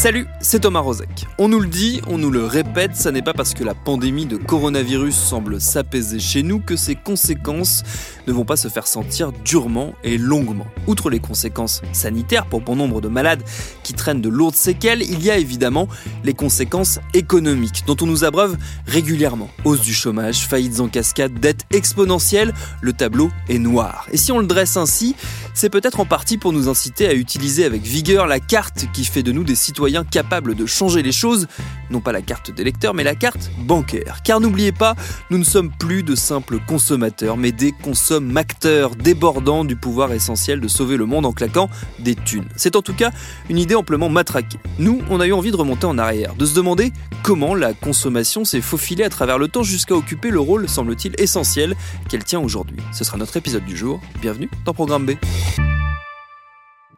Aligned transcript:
Salut, 0.00 0.26
c'est 0.40 0.60
Thomas 0.60 0.80
Rozek. 0.80 1.26
On 1.36 1.48
nous 1.48 1.60
le 1.60 1.68
dit, 1.68 2.00
on 2.06 2.16
nous 2.16 2.30
le 2.30 2.46
répète, 2.46 2.96
ça 2.96 3.12
n'est 3.12 3.20
pas 3.20 3.34
parce 3.34 3.52
que 3.52 3.62
la 3.62 3.74
pandémie 3.74 4.24
de 4.24 4.38
coronavirus 4.38 5.14
semble 5.14 5.60
s'apaiser 5.60 6.18
chez 6.18 6.42
nous 6.42 6.58
que 6.58 6.74
ses 6.74 6.94
conséquences 6.94 7.82
ne 8.26 8.32
vont 8.32 8.46
pas 8.46 8.56
se 8.56 8.68
faire 8.68 8.86
sentir 8.86 9.30
durement 9.30 9.92
et 10.02 10.16
longuement. 10.16 10.64
Outre 10.86 11.10
les 11.10 11.20
conséquences 11.20 11.82
sanitaires 11.92 12.46
pour 12.46 12.62
bon 12.62 12.76
nombre 12.76 13.02
de 13.02 13.08
malades 13.08 13.42
qui 13.82 13.92
traînent 13.92 14.22
de 14.22 14.30
lourdes 14.30 14.54
séquelles, 14.54 15.02
il 15.02 15.22
y 15.22 15.30
a 15.30 15.36
évidemment 15.36 15.86
les 16.24 16.32
conséquences 16.32 16.98
économiques 17.12 17.84
dont 17.86 17.96
on 18.00 18.06
nous 18.06 18.24
abreuve 18.24 18.56
régulièrement. 18.86 19.50
Hausse 19.66 19.82
du 19.82 19.92
chômage, 19.92 20.46
faillites 20.46 20.80
en 20.80 20.88
cascade, 20.88 21.38
dette 21.40 21.66
exponentielle, 21.74 22.54
le 22.80 22.94
tableau 22.94 23.30
est 23.50 23.58
noir. 23.58 24.06
Et 24.12 24.16
si 24.16 24.32
on 24.32 24.38
le 24.38 24.46
dresse 24.46 24.78
ainsi, 24.78 25.14
c'est 25.60 25.68
peut-être 25.68 26.00
en 26.00 26.06
partie 26.06 26.38
pour 26.38 26.54
nous 26.54 26.70
inciter 26.70 27.06
à 27.06 27.12
utiliser 27.12 27.66
avec 27.66 27.82
vigueur 27.82 28.26
la 28.26 28.40
carte 28.40 28.86
qui 28.94 29.04
fait 29.04 29.22
de 29.22 29.30
nous 29.30 29.44
des 29.44 29.54
citoyens 29.54 30.04
capables 30.04 30.54
de 30.54 30.64
changer 30.64 31.02
les 31.02 31.12
choses, 31.12 31.48
non 31.90 32.00
pas 32.00 32.12
la 32.12 32.22
carte 32.22 32.50
d'électeur, 32.50 32.94
mais 32.94 33.04
la 33.04 33.14
carte 33.14 33.50
bancaire. 33.58 34.20
Car 34.24 34.40
n'oubliez 34.40 34.72
pas, 34.72 34.96
nous 35.28 35.36
ne 35.36 35.44
sommes 35.44 35.70
plus 35.70 36.02
de 36.02 36.14
simples 36.14 36.60
consommateurs, 36.66 37.36
mais 37.36 37.52
des 37.52 37.72
consommateurs 37.72 38.96
débordant 38.96 39.66
du 39.66 39.76
pouvoir 39.76 40.14
essentiel 40.14 40.60
de 40.60 40.68
sauver 40.68 40.96
le 40.96 41.04
monde 41.04 41.26
en 41.26 41.32
claquant 41.32 41.68
des 41.98 42.14
thunes. 42.14 42.48
C'est 42.56 42.74
en 42.74 42.80
tout 42.80 42.94
cas 42.94 43.10
une 43.50 43.58
idée 43.58 43.74
amplement 43.74 44.08
matraquée. 44.08 44.58
Nous, 44.78 45.02
on 45.10 45.20
a 45.20 45.26
eu 45.26 45.34
envie 45.34 45.50
de 45.50 45.56
remonter 45.56 45.84
en 45.84 45.98
arrière, 45.98 46.36
de 46.36 46.46
se 46.46 46.54
demander 46.54 46.90
comment 47.22 47.54
la 47.54 47.74
consommation 47.74 48.46
s'est 48.46 48.62
faufilée 48.62 49.04
à 49.04 49.10
travers 49.10 49.36
le 49.36 49.48
temps 49.48 49.62
jusqu'à 49.62 49.94
occuper 49.94 50.30
le 50.30 50.40
rôle, 50.40 50.70
semble-t-il, 50.70 51.14
essentiel 51.18 51.76
qu'elle 52.08 52.24
tient 52.24 52.40
aujourd'hui. 52.40 52.78
Ce 52.94 53.04
sera 53.04 53.18
notre 53.18 53.36
épisode 53.36 53.66
du 53.66 53.76
jour. 53.76 54.00
Bienvenue 54.22 54.48
dans 54.64 54.72
Programme 54.72 55.04
B. 55.04 55.10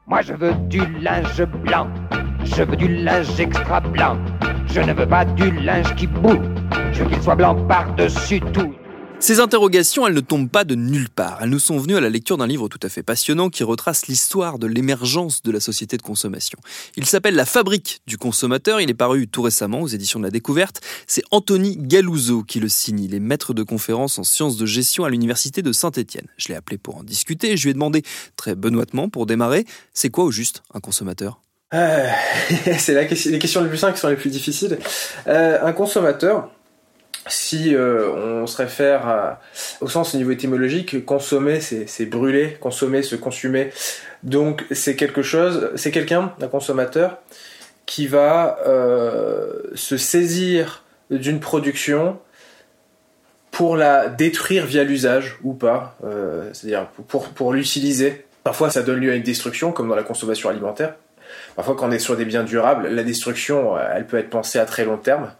Moi 0.06 0.22
je 0.22 0.34
veux 0.34 0.54
du 0.68 0.80
linge 1.00 1.44
blanc, 1.64 1.88
je 2.44 2.62
veux 2.62 2.76
du 2.76 2.88
linge 2.88 3.40
extra 3.40 3.80
blanc, 3.80 4.16
je 4.66 4.80
ne 4.80 4.92
veux 4.92 5.06
pas 5.06 5.24
du 5.24 5.50
linge 5.50 5.94
qui 5.94 6.06
boue, 6.06 6.40
je 6.92 7.02
veux 7.02 7.10
qu'il 7.10 7.22
soit 7.22 7.36
blanc 7.36 7.54
par-dessus 7.66 8.40
tout. 8.52 8.74
Ces 9.22 9.38
interrogations, 9.38 10.04
elles 10.04 10.14
ne 10.14 10.20
tombent 10.20 10.50
pas 10.50 10.64
de 10.64 10.74
nulle 10.74 11.08
part. 11.08 11.38
Elles 11.40 11.48
nous 11.48 11.60
sont 11.60 11.78
venues 11.78 11.94
à 11.94 12.00
la 12.00 12.10
lecture 12.10 12.36
d'un 12.36 12.48
livre 12.48 12.66
tout 12.66 12.80
à 12.82 12.88
fait 12.88 13.04
passionnant 13.04 13.50
qui 13.50 13.62
retrace 13.62 14.08
l'histoire 14.08 14.58
de 14.58 14.66
l'émergence 14.66 15.42
de 15.42 15.52
la 15.52 15.60
société 15.60 15.96
de 15.96 16.02
consommation. 16.02 16.58
Il 16.96 17.06
s'appelle 17.06 17.36
La 17.36 17.44
fabrique 17.44 18.00
du 18.08 18.18
consommateur. 18.18 18.80
Il 18.80 18.90
est 18.90 18.94
paru 18.94 19.28
tout 19.28 19.42
récemment 19.42 19.80
aux 19.80 19.86
éditions 19.86 20.18
de 20.18 20.24
la 20.24 20.32
Découverte. 20.32 20.80
C'est 21.06 21.22
Anthony 21.30 21.76
Galouzo 21.76 22.42
qui 22.42 22.58
le 22.58 22.68
signe. 22.68 22.98
Il 22.98 23.14
est 23.14 23.20
maître 23.20 23.54
de 23.54 23.62
conférence 23.62 24.18
en 24.18 24.24
sciences 24.24 24.56
de 24.56 24.66
gestion 24.66 25.04
à 25.04 25.10
l'université 25.10 25.62
de 25.62 25.70
Saint-Étienne. 25.70 26.26
Je 26.36 26.48
l'ai 26.48 26.56
appelé 26.56 26.76
pour 26.76 26.96
en 26.96 27.04
discuter. 27.04 27.56
Je 27.56 27.62
lui 27.62 27.70
ai 27.70 27.74
demandé 27.74 28.02
très 28.36 28.56
benoîtement 28.56 29.08
pour 29.08 29.26
démarrer, 29.26 29.66
c'est 29.94 30.10
quoi 30.10 30.24
au 30.24 30.32
juste 30.32 30.64
un 30.74 30.80
consommateur? 30.80 31.40
Euh, 31.74 32.10
C'est 32.76 33.00
les 33.00 33.38
questions 33.38 33.62
les 33.62 33.68
plus 33.68 33.78
simples 33.78 33.94
qui 33.94 34.00
sont 34.00 34.08
les 34.08 34.16
plus 34.16 34.30
difficiles. 34.30 34.80
Euh, 35.28 35.58
un 35.62 35.72
consommateur, 35.72 36.50
si 37.28 37.74
euh, 37.74 38.10
on 38.10 38.46
se 38.46 38.56
réfère 38.56 39.38
au 39.80 39.88
sens 39.88 40.14
au 40.14 40.18
niveau 40.18 40.30
étymologique, 40.30 41.04
consommer 41.04 41.60
c'est 41.60 42.06
brûler, 42.06 42.56
consommer 42.60 43.02
se 43.02 43.16
consumer. 43.16 43.70
Donc 44.22 44.64
c'est 44.72 44.96
quelque 44.96 45.22
chose, 45.22 45.70
c'est 45.76 45.90
quelqu'un, 45.90 46.32
un 46.40 46.48
consommateur, 46.48 47.18
qui 47.86 48.06
va 48.06 48.58
euh, 48.66 49.52
se 49.74 49.96
saisir 49.96 50.84
d'une 51.10 51.40
production 51.40 52.18
pour 53.50 53.76
la 53.76 54.08
détruire 54.08 54.64
via 54.66 54.82
l'usage 54.82 55.36
ou 55.42 55.52
pas, 55.52 55.96
euh, 56.04 56.48
c'est-à-dire 56.52 56.88
pour 57.06 57.52
l'utiliser. 57.52 58.24
Parfois 58.44 58.70
ça 58.70 58.82
donne 58.82 58.98
lieu 58.98 59.12
à 59.12 59.14
une 59.14 59.22
destruction, 59.22 59.72
comme 59.72 59.88
dans 59.88 59.94
la 59.94 60.02
consommation 60.02 60.48
alimentaire. 60.48 60.94
Parfois 61.54 61.76
quand 61.76 61.88
on 61.88 61.92
est 61.92 61.98
sur 61.98 62.16
des 62.16 62.24
biens 62.24 62.44
durables, 62.44 62.88
la 62.88 63.04
destruction, 63.04 63.78
elle 63.78 64.06
peut 64.06 64.18
être 64.18 64.30
pensée 64.30 64.58
à 64.58 64.64
très 64.64 64.84
long 64.84 64.96
terme. 64.96 65.30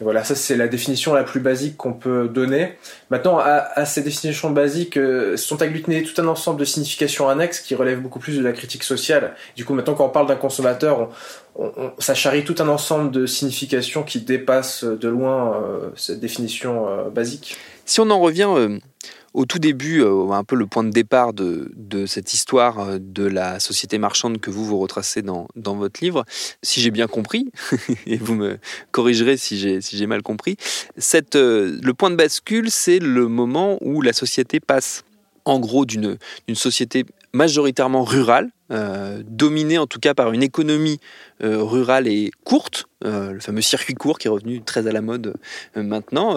Voilà, 0.00 0.24
ça 0.24 0.34
c'est 0.34 0.56
la 0.56 0.66
définition 0.66 1.12
la 1.12 1.24
plus 1.24 1.40
basique 1.40 1.76
qu'on 1.76 1.92
peut 1.92 2.26
donner. 2.26 2.76
Maintenant, 3.10 3.38
à, 3.38 3.84
ces 3.84 4.02
définitions 4.02 4.50
basiques 4.50 4.96
euh, 4.96 5.36
sont 5.36 5.60
agglutinées 5.60 6.02
tout 6.02 6.20
un 6.22 6.26
ensemble 6.26 6.58
de 6.58 6.64
significations 6.64 7.28
annexes 7.28 7.60
qui 7.60 7.74
relèvent 7.74 8.00
beaucoup 8.00 8.18
plus 8.18 8.38
de 8.38 8.42
la 8.42 8.52
critique 8.52 8.82
sociale. 8.82 9.34
Du 9.56 9.66
coup, 9.66 9.74
maintenant, 9.74 9.94
quand 9.94 10.06
on 10.06 10.10
parle 10.10 10.26
d'un 10.26 10.36
consommateur, 10.36 11.10
on, 11.54 11.72
on, 11.76 11.92
ça 11.98 12.14
charrie 12.14 12.44
tout 12.44 12.54
un 12.60 12.68
ensemble 12.68 13.10
de 13.10 13.26
significations 13.26 14.02
qui 14.02 14.20
dépassent 14.20 14.84
de 14.84 15.08
loin 15.08 15.54
euh, 15.54 15.90
cette 15.96 16.20
définition 16.20 16.88
euh, 16.88 17.10
basique. 17.10 17.56
Si 17.84 18.00
on 18.00 18.08
en 18.08 18.20
revient 18.20 18.78
au 19.32 19.46
tout 19.46 19.58
début, 19.58 20.02
euh, 20.02 20.30
un 20.30 20.44
peu 20.44 20.56
le 20.56 20.66
point 20.66 20.84
de 20.84 20.90
départ 20.90 21.32
de, 21.32 21.70
cette 22.06 22.32
histoire 22.32 22.80
euh, 22.80 22.98
de 23.00 23.24
la 23.24 23.60
société 23.60 23.98
marchande 23.98 24.40
que 24.40 24.50
vous 24.50 24.64
vous 24.64 24.78
retracez 24.78 25.22
dans, 25.22 25.46
votre 25.56 26.02
livre, 26.02 26.24
si 26.62 26.80
j'ai 26.80 26.90
bien 26.90 27.06
compris, 27.06 27.50
et 28.06 28.16
vous 28.16 28.34
me 28.34 28.58
corrigerez 28.90 29.36
si 29.36 29.80
j'ai 29.80 30.06
mal 30.06 30.22
compris, 30.22 30.56
euh, 31.34 31.78
le 31.82 31.94
point 31.94 32.10
de 32.10 32.16
bascule, 32.16 32.70
c'est 32.70 32.98
le 32.98 33.28
moment 33.28 33.78
où 33.80 34.02
la 34.02 34.12
société 34.12 34.60
passe 34.60 35.04
en 35.44 35.58
gros 35.58 35.84
d'une 35.84 36.18
société 36.54 37.06
majoritairement 37.32 38.04
rurale, 38.04 38.50
dominée 39.24 39.78
en 39.78 39.86
tout 39.86 39.98
cas 39.98 40.14
par 40.14 40.32
une 40.32 40.42
économie 40.42 41.00
rurale 41.40 42.06
et 42.06 42.30
courte, 42.44 42.86
le 43.02 43.38
fameux 43.40 43.62
circuit 43.62 43.94
court 43.94 44.18
qui 44.18 44.28
est 44.28 44.30
revenu 44.30 44.60
très 44.60 44.86
à 44.86 44.92
la 44.92 45.00
mode 45.00 45.34
maintenant, 45.74 46.36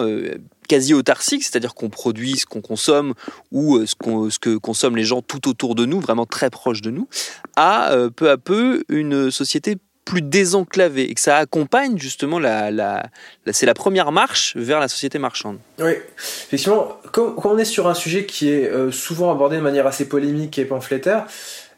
quasi 0.66 0.94
autarcique, 0.94 1.42
c'est-à-dire 1.42 1.74
qu'on 1.74 1.90
produit 1.90 2.36
ce 2.36 2.46
qu'on 2.46 2.60
consomme 2.60 3.14
ou 3.52 3.84
ce, 3.86 3.94
qu 3.94 4.30
ce, 4.30 4.38
que 4.38 4.56
consomment 4.56 4.96
les 4.96 5.04
gens 5.04 5.22
tout 5.22 5.48
autour 5.48 5.74
de 5.74 5.86
nous, 5.86 6.00
vraiment 6.00 6.26
très 6.26 6.50
proche 6.50 6.82
de 6.82 6.90
nous, 6.90 7.08
à 7.56 7.94
peu 8.16 8.30
à 8.30 8.36
peu 8.36 8.84
une 8.88 9.30
société 9.30 9.76
plus 10.04 10.22
désenclavé 10.22 11.10
et 11.10 11.14
que 11.14 11.20
ça 11.20 11.36
accompagne 11.36 11.98
justement 11.98 12.38
la, 12.38 12.70
la, 12.70 13.04
c'est 13.52 13.66
la 13.66 13.74
première 13.74 14.12
marche 14.12 14.56
vers 14.56 14.80
la 14.80 14.88
société 14.88 15.18
marchande. 15.18 15.58
Oui, 15.78 15.92
effectivement, 16.18 16.98
quand, 17.12 17.32
quand 17.32 17.52
on 17.52 17.58
est 17.58 17.64
sur 17.64 17.88
un 17.88 17.94
sujet 17.94 18.26
qui 18.26 18.50
est 18.50 18.68
euh, 18.68 18.90
souvent 18.90 19.32
abordé 19.32 19.56
de 19.56 19.62
manière 19.62 19.86
assez 19.86 20.06
polémique 20.06 20.58
et 20.58 20.64
pamphlétaire, 20.64 21.26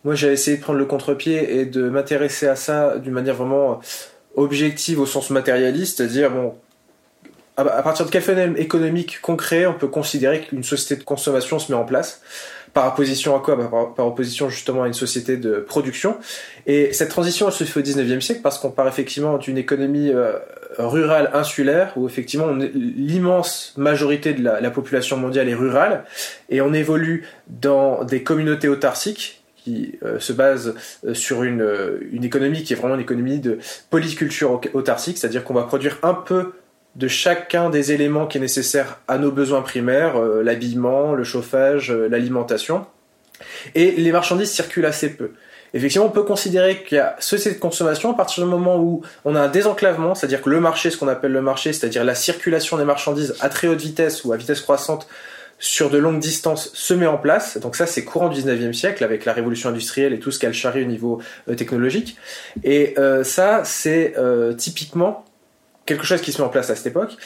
moi 0.04 0.14
j'ai 0.14 0.32
essayé 0.32 0.56
de 0.56 0.62
prendre 0.62 0.78
le 0.78 0.86
contre-pied 0.86 1.58
et 1.58 1.66
de 1.66 1.88
m'intéresser 1.88 2.48
à 2.48 2.56
ça 2.56 2.98
d'une 2.98 3.12
manière 3.12 3.36
vraiment 3.36 3.80
objective 4.34 5.00
au 5.00 5.06
sens 5.06 5.30
matérialiste, 5.30 5.98
c'est-à-dire 5.98 6.30
bon, 6.30 6.54
à 7.56 7.82
partir 7.82 8.04
de 8.04 8.10
quel 8.10 8.22
phénomène 8.22 8.56
économique 8.58 9.20
concret 9.22 9.66
on 9.66 9.74
peut 9.74 9.88
considérer 9.88 10.42
qu'une 10.42 10.62
société 10.62 10.96
de 11.00 11.04
consommation 11.04 11.58
se 11.58 11.72
met 11.72 11.78
en 11.78 11.84
place 11.84 12.20
par 12.74 12.88
opposition 12.88 13.34
à 13.34 13.40
quoi? 13.40 13.56
Bah, 13.56 13.68
par, 13.70 13.94
par, 13.94 14.06
opposition 14.06 14.50
justement 14.50 14.82
à 14.82 14.86
une 14.86 14.92
société 14.92 15.38
de 15.38 15.60
production. 15.60 16.18
Et 16.66 16.92
cette 16.92 17.08
transition, 17.08 17.50
se 17.50 17.64
fait 17.64 17.80
au 17.80 17.82
19e 17.82 18.20
siècle 18.20 18.42
parce 18.42 18.58
qu'on 18.58 18.70
part 18.70 18.86
effectivement 18.86 19.38
d'une 19.38 19.56
économie 19.56 20.10
euh, 20.10 20.34
rurale 20.78 21.30
insulaire 21.32 21.94
où 21.96 22.06
effectivement 22.06 22.48
l'immense 22.74 23.72
majorité 23.78 24.34
de 24.34 24.44
la, 24.44 24.60
la, 24.60 24.70
population 24.70 25.16
mondiale 25.16 25.48
est 25.48 25.54
rurale 25.54 26.04
et 26.50 26.60
on 26.60 26.74
évolue 26.74 27.26
dans 27.48 28.04
des 28.04 28.22
communautés 28.22 28.68
autarciques 28.68 29.42
qui 29.56 29.98
euh, 30.04 30.18
se 30.18 30.34
basent 30.34 30.74
euh, 31.06 31.14
sur 31.14 31.44
une, 31.44 31.66
une 32.12 32.24
économie 32.24 32.62
qui 32.62 32.74
est 32.74 32.76
vraiment 32.76 32.96
une 32.96 33.00
économie 33.00 33.38
de 33.38 33.58
polyculture 33.88 34.60
autarcique, 34.74 35.16
c'est-à-dire 35.16 35.44
qu'on 35.44 35.54
va 35.54 35.62
produire 35.62 35.98
un 36.02 36.12
peu 36.12 36.52
de 36.96 37.08
chacun 37.08 37.68
des 37.68 37.92
éléments 37.92 38.26
qui 38.26 38.38
est 38.38 38.40
nécessaire 38.40 39.00
à 39.06 39.18
nos 39.18 39.30
besoins 39.30 39.60
primaires, 39.60 40.16
euh, 40.16 40.42
l'habillement, 40.42 41.12
le 41.12 41.24
chauffage, 41.24 41.92
euh, 41.92 42.08
l'alimentation. 42.08 42.86
Et 43.74 43.90
les 43.92 44.12
marchandises 44.12 44.50
circulent 44.50 44.86
assez 44.86 45.10
peu. 45.10 45.32
effectivement, 45.74 46.06
on 46.06 46.10
peut 46.10 46.22
considérer 46.22 46.82
qu'il 46.84 46.96
y 46.96 47.00
a 47.00 47.14
société 47.18 47.56
de 47.56 47.60
consommation 47.60 48.12
à 48.12 48.14
partir 48.14 48.42
du 48.42 48.48
moment 48.48 48.78
où 48.78 49.02
on 49.26 49.34
a 49.34 49.40
un 49.40 49.48
désenclavement, 49.48 50.14
c'est-à-dire 50.14 50.40
que 50.40 50.48
le 50.48 50.58
marché, 50.58 50.90
ce 50.90 50.96
qu'on 50.96 51.08
appelle 51.08 51.32
le 51.32 51.42
marché, 51.42 51.74
c'est-à-dire 51.74 52.02
la 52.02 52.14
circulation 52.14 52.78
des 52.78 52.84
marchandises 52.84 53.34
à 53.40 53.50
très 53.50 53.68
haute 53.68 53.80
vitesse 53.80 54.24
ou 54.24 54.32
à 54.32 54.38
vitesse 54.38 54.62
croissante 54.62 55.06
sur 55.58 55.90
de 55.90 55.98
longues 55.98 56.18
distances 56.18 56.70
se 56.72 56.94
met 56.94 57.06
en 57.06 57.18
place. 57.18 57.58
Donc 57.58 57.76
ça, 57.76 57.84
c'est 57.84 58.04
courant 58.04 58.30
du 58.30 58.40
19e 58.40 58.72
siècle 58.72 59.04
avec 59.04 59.26
la 59.26 59.34
révolution 59.34 59.68
industrielle 59.68 60.14
et 60.14 60.18
tout 60.18 60.30
ce 60.30 60.38
qu'elle 60.38 60.54
charrie 60.54 60.82
au 60.82 60.86
niveau 60.86 61.20
euh, 61.50 61.54
technologique. 61.54 62.16
Et 62.64 62.94
ça, 63.22 63.62
c'est 63.64 64.14
typiquement 64.56 65.25
quelque 65.86 66.04
chose 66.04 66.20
qui 66.20 66.32
se 66.32 66.40
met 66.40 66.46
en 66.46 66.50
place 66.50 66.70
à 66.70 66.76
cette 66.76 66.86
époque, 66.86 67.16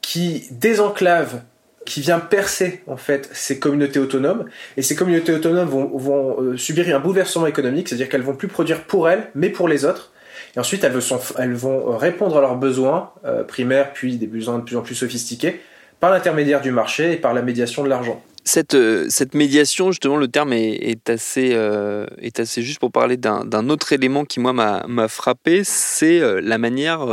qui 0.00 0.48
désenclave 0.50 1.42
qui 1.84 2.02
vient 2.02 2.20
percer 2.20 2.82
en 2.86 2.98
fait 2.98 3.30
ces 3.32 3.58
communautés 3.58 3.98
autonomes 3.98 4.44
et 4.76 4.82
ces 4.82 4.94
communautés 4.94 5.32
autonomes 5.32 5.68
vont, 5.68 5.86
vont 5.96 6.56
subir 6.56 6.94
un 6.94 7.00
bouleversement 7.00 7.46
économique, 7.46 7.88
c'est-à-dire 7.88 8.10
qu'elles 8.10 8.22
vont 8.22 8.36
plus 8.36 8.48
produire 8.48 8.82
pour 8.82 9.08
elles, 9.08 9.30
mais 9.34 9.48
pour 9.48 9.68
les 9.68 9.86
autres. 9.86 10.12
Et 10.54 10.58
ensuite, 10.60 10.84
elles, 10.84 10.98
elles 11.38 11.54
vont 11.54 11.96
répondre 11.96 12.36
à 12.36 12.40
leurs 12.42 12.56
besoins 12.56 13.12
primaires, 13.46 13.92
puis 13.94 14.16
des 14.16 14.26
besoins 14.26 14.58
de 14.58 14.64
plus 14.64 14.76
en 14.76 14.82
plus 14.82 14.94
sophistiqués, 14.94 15.60
par 16.00 16.10
l'intermédiaire 16.10 16.60
du 16.60 16.70
marché 16.70 17.12
et 17.12 17.16
par 17.16 17.32
la 17.32 17.42
médiation 17.42 17.82
de 17.82 17.88
l'argent. 17.88 18.22
Cette, 18.48 18.72
euh, 18.72 19.04
cette, 19.10 19.34
médiation, 19.34 19.90
justement, 19.90 20.16
le 20.16 20.26
terme 20.26 20.54
est, 20.54 21.10
assez, 21.10 21.50
euh, 21.52 22.06
assez 22.38 22.62
juste 22.62 22.78
pour 22.78 22.90
parler 22.90 23.18
d'un 23.18 23.68
autre 23.68 23.92
élément 23.92 24.24
qui, 24.24 24.40
moi, 24.40 24.54
m'a 24.54 25.08
frappé, 25.08 25.64
c'est 25.64 26.18
euh, 26.18 26.40
la 26.42 26.56
manière 26.56 27.06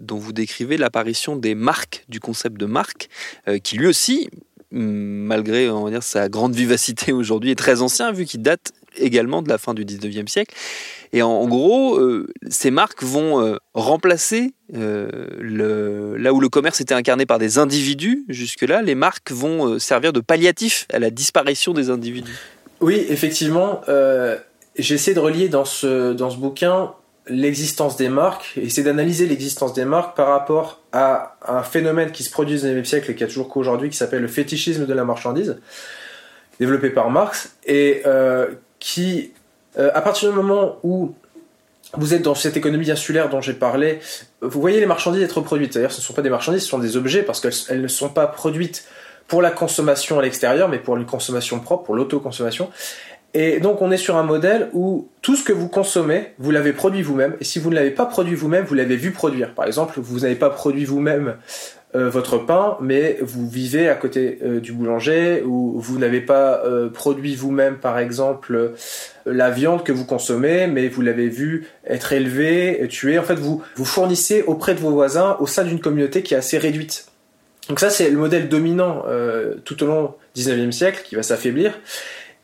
dont 0.00 0.18
vous 0.18 0.34
décrivez 0.34 0.76
l'apparition 0.76 1.34
des 1.34 1.54
marques, 1.54 2.04
du 2.10 2.20
concept 2.20 2.58
de 2.60 2.66
marque, 2.66 3.08
qui 3.64 3.78
lui 3.78 3.86
aussi, 3.86 4.28
malgré 4.70 5.70
sa 6.02 6.28
grande 6.28 6.54
vivacité 6.54 7.12
aujourd'hui, 7.14 7.52
est 7.52 7.58
très 7.58 7.80
ancien, 7.80 8.12
vu 8.12 8.26
qu'il 8.26 8.42
date 8.42 8.72
également 8.96 9.42
de 9.42 9.48
la 9.48 9.58
fin 9.58 9.74
du 9.74 9.84
19e 9.84 10.28
siècle. 10.28 10.54
Et 11.12 11.22
en, 11.22 11.46
gros, 11.46 11.98
euh, 11.98 12.26
ces 12.48 12.70
marques 12.70 13.02
vont 13.02 13.44
euh, 13.44 13.56
remplacer 13.74 14.54
euh, 14.74 16.16
là 16.16 16.32
où 16.32 16.40
le 16.40 16.48
commerce 16.48 16.80
était 16.80 16.94
incarné 16.94 17.26
par 17.26 17.38
des 17.38 17.58
individus, 17.58 18.24
jusque-là, 18.28 18.80
les 18.80 18.94
marques 18.94 19.30
vont 19.30 19.78
servir 19.78 20.14
de 20.14 20.20
palliatif 20.20 20.86
à 20.90 20.98
la 20.98 21.10
disparition 21.10 21.74
des 21.74 21.90
individus. 21.90 22.38
Oui, 22.80 23.04
effectivement. 23.10 23.82
J'essaie 24.78 25.12
de 25.12 25.20
relier 25.20 25.50
dans 25.50 25.66
ce, 25.66 26.14
dans 26.14 26.30
ce 26.30 26.38
bouquin 26.38 26.92
l'existence 27.28 27.98
des 27.98 28.08
marques, 28.08 28.56
et 28.56 28.82
d'analyser 28.82 29.26
l'existence 29.26 29.74
des 29.74 29.84
marques 29.84 30.16
par 30.16 30.28
rapport 30.28 30.80
à 30.92 31.36
un 31.46 31.62
phénomène 31.62 32.10
qui 32.10 32.24
se 32.24 32.30
produit 32.30 32.56
au 32.56 32.66
19e 32.66 32.84
siècle 32.84 33.10
et 33.10 33.14
qui 33.14 33.22
a 33.22 33.26
toujours 33.26 33.48
qu'aujourd'hui, 33.48 33.90
qui 33.90 33.96
s'appelle 33.96 34.22
le 34.22 34.28
fétichisme 34.28 34.86
de 34.86 34.94
la 34.94 35.04
marchandise, 35.04 35.58
développé 36.58 36.88
par 36.88 37.10
Marx, 37.10 37.54
et 37.66 38.02
qui 38.82 39.30
euh, 39.78 39.90
à 39.94 40.02
partir 40.02 40.28
du 40.28 40.34
moment 40.34 40.76
où 40.82 41.14
vous 41.94 42.14
êtes 42.14 42.22
dans 42.22 42.34
cette 42.34 42.56
économie 42.56 42.90
insulaire 42.90 43.28
dont 43.30 43.40
j'ai 43.40 43.52
parlé, 43.54 44.00
vous 44.40 44.60
voyez 44.60 44.80
les 44.80 44.86
marchandises 44.86 45.22
être 45.22 45.40
produites. 45.40 45.74
D'ailleurs, 45.74 45.92
ce 45.92 46.00
ne 46.00 46.02
sont 46.02 46.14
pas 46.14 46.22
des 46.22 46.30
marchandises, 46.30 46.62
ce 46.62 46.68
sont 46.68 46.78
des 46.78 46.96
objets 46.96 47.22
parce 47.22 47.40
qu'elles 47.40 47.80
ne 47.80 47.88
sont 47.88 48.08
pas 48.08 48.26
produites 48.26 48.84
pour 49.28 49.40
la 49.40 49.50
consommation 49.50 50.18
à 50.18 50.22
l'extérieur, 50.22 50.68
mais 50.68 50.78
pour 50.78 50.96
une 50.96 51.06
consommation 51.06 51.60
propre, 51.60 51.84
pour 51.84 51.94
l'autoconsommation. 51.94 52.70
Et 53.34 53.60
donc 53.60 53.80
on 53.80 53.90
est 53.90 53.96
sur 53.98 54.16
un 54.16 54.24
modèle 54.24 54.68
où 54.72 55.08
tout 55.22 55.36
ce 55.36 55.44
que 55.44 55.52
vous 55.52 55.68
consommez, 55.68 56.34
vous 56.38 56.50
l'avez 56.50 56.72
produit 56.72 57.02
vous-même, 57.02 57.36
et 57.40 57.44
si 57.44 57.58
vous 57.60 57.70
ne 57.70 57.76
l'avez 57.76 57.92
pas 57.92 58.04
produit 58.04 58.34
vous-même, 58.34 58.64
vous 58.64 58.74
l'avez 58.74 58.96
vu 58.96 59.12
produire. 59.12 59.54
Par 59.54 59.66
exemple, 59.66 60.00
vous 60.00 60.20
n'avez 60.20 60.34
pas 60.34 60.50
produit 60.50 60.84
vous-même 60.84 61.36
euh, 61.94 62.08
votre 62.08 62.38
pain, 62.38 62.78
mais 62.80 63.18
vous 63.20 63.46
vivez 63.46 63.90
à 63.90 63.94
côté 63.94 64.38
euh, 64.42 64.60
du 64.60 64.72
boulanger, 64.72 65.42
ou 65.44 65.78
vous 65.78 65.98
n'avez 65.98 66.22
pas 66.22 66.62
euh, 66.64 66.88
produit 66.88 67.34
vous-même, 67.34 67.76
par 67.76 67.98
exemple, 67.98 68.72
la 69.26 69.50
viande 69.50 69.84
que 69.84 69.92
vous 69.92 70.06
consommez, 70.06 70.66
mais 70.68 70.88
vous 70.88 71.02
l'avez 71.02 71.28
vu 71.28 71.66
être 71.86 72.14
élevée, 72.14 72.86
tuée. 72.88 73.18
En 73.18 73.22
fait, 73.22 73.34
vous 73.34 73.62
vous 73.76 73.84
fournissez 73.84 74.42
auprès 74.46 74.74
de 74.74 74.80
vos 74.80 74.90
voisins 74.90 75.36
au 75.38 75.46
sein 75.46 75.64
d'une 75.64 75.80
communauté 75.80 76.22
qui 76.22 76.32
est 76.32 76.38
assez 76.38 76.56
réduite. 76.56 77.08
Donc 77.68 77.78
ça, 77.78 77.90
c'est 77.90 78.08
le 78.08 78.16
modèle 78.16 78.48
dominant 78.48 79.04
tout 79.64 79.82
au 79.84 79.86
long 79.86 80.14
du 80.34 80.42
19e 80.42 80.72
siècle 80.72 81.02
qui 81.04 81.14
va 81.14 81.22
s'affaiblir. 81.22 81.78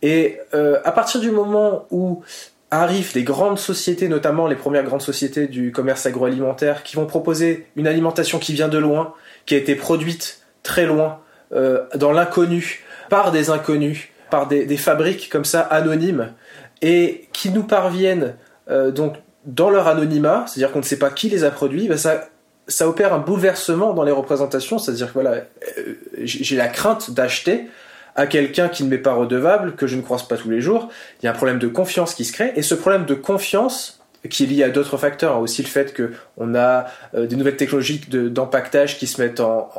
Et 0.02 0.38
à 0.52 0.92
partir 0.92 1.20
du 1.20 1.32
moment 1.32 1.86
où 1.90 2.22
arrivent 2.70 3.12
les 3.14 3.24
grandes 3.24 3.58
sociétés, 3.58 4.08
notamment 4.08 4.46
les 4.46 4.54
premières 4.54 4.84
grandes 4.84 5.02
sociétés 5.02 5.46
du 5.46 5.72
commerce 5.72 6.06
agroalimentaire, 6.06 6.82
qui 6.82 6.96
vont 6.96 7.06
proposer 7.06 7.66
une 7.76 7.86
alimentation 7.86 8.38
qui 8.38 8.52
vient 8.52 8.68
de 8.68 8.78
loin, 8.78 9.14
qui 9.48 9.54
a 9.54 9.58
été 9.58 9.74
produite 9.74 10.42
très 10.62 10.84
loin, 10.84 11.20
euh, 11.54 11.86
dans 11.94 12.12
l'inconnu, 12.12 12.84
par 13.08 13.32
des 13.32 13.48
inconnus, 13.48 14.08
par 14.30 14.46
des, 14.46 14.76
fabriques 14.76 15.30
comme 15.30 15.46
ça 15.46 15.62
anonymes, 15.62 16.34
et 16.82 17.28
qui 17.32 17.48
nous 17.48 17.62
parviennent 17.62 18.34
euh, 18.68 18.90
donc 18.90 19.14
dans 19.46 19.70
leur 19.70 19.88
anonymat, 19.88 20.44
c'est-à-dire 20.46 20.70
qu'on 20.70 20.80
ne 20.80 20.84
sait 20.84 20.98
pas 20.98 21.08
qui 21.08 21.30
les 21.30 21.44
a 21.44 21.50
produits, 21.50 21.88
ben 21.88 21.96
ça, 21.96 22.28
ça 22.66 22.86
opère 22.86 23.14
un 23.14 23.20
bouleversement 23.20 23.94
dans 23.94 24.02
les 24.02 24.12
représentations, 24.12 24.78
c'est-à-dire 24.78 25.06
que 25.06 25.14
voilà, 25.14 25.30
euh, 25.78 25.94
j'ai 26.18 26.56
la 26.56 26.68
crainte 26.68 27.10
d'acheter 27.12 27.70
à 28.16 28.26
quelqu'un 28.26 28.68
qui 28.68 28.84
ne 28.84 28.90
m'est 28.90 28.98
pas 28.98 29.14
redevable, 29.14 29.76
que 29.76 29.86
je 29.86 29.96
ne 29.96 30.02
croise 30.02 30.28
pas 30.28 30.36
tous 30.36 30.50
les 30.50 30.60
jours, 30.60 30.90
il 31.22 31.24
y 31.24 31.28
a 31.28 31.30
un 31.30 31.34
problème 31.34 31.58
de 31.58 31.68
confiance 31.68 32.14
qui 32.14 32.26
se 32.26 32.34
crée, 32.34 32.52
et 32.54 32.60
ce 32.60 32.74
problème 32.74 33.06
de 33.06 33.14
confiance, 33.14 33.97
qui 34.28 34.44
est 34.44 34.46
lié 34.46 34.64
à 34.64 34.70
d'autres 34.70 34.96
facteurs, 34.96 35.36
hein. 35.36 35.40
aussi 35.40 35.62
le 35.62 35.68
fait 35.68 35.96
qu'on 35.96 36.54
a 36.54 36.86
euh, 37.14 37.26
des 37.26 37.36
nouvelles 37.36 37.56
technologies 37.56 38.00
d'empaquetage 38.08 38.98
qui 38.98 39.06
se 39.06 39.20
mettent 39.22 39.40
en, 39.40 39.70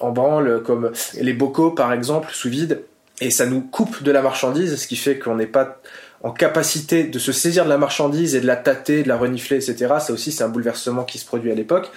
en, 0.00 0.10
branle, 0.10 0.62
comme 0.62 0.92
les 1.20 1.32
bocaux 1.32 1.70
par 1.70 1.92
exemple, 1.92 2.28
sous 2.32 2.48
vide, 2.48 2.82
et 3.20 3.30
ça 3.30 3.46
nous 3.46 3.60
coupe 3.60 4.02
de 4.02 4.10
la 4.10 4.22
marchandise, 4.22 4.76
ce 4.76 4.86
qui 4.86 4.96
fait 4.96 5.18
qu'on 5.18 5.36
n'est 5.36 5.46
pas 5.46 5.78
en 6.22 6.32
capacité 6.32 7.04
de 7.04 7.18
se 7.18 7.30
saisir 7.30 7.64
de 7.64 7.68
la 7.68 7.78
marchandise 7.78 8.34
et 8.34 8.40
de 8.40 8.46
la 8.46 8.56
tâter, 8.56 9.04
de 9.04 9.08
la 9.08 9.16
renifler, 9.16 9.56
etc. 9.56 9.94
Ça 10.00 10.12
aussi, 10.12 10.32
c'est 10.32 10.42
un 10.42 10.48
bouleversement 10.48 11.04
qui 11.04 11.18
se 11.18 11.24
produit 11.24 11.52
à 11.52 11.54
l'époque. 11.54 11.90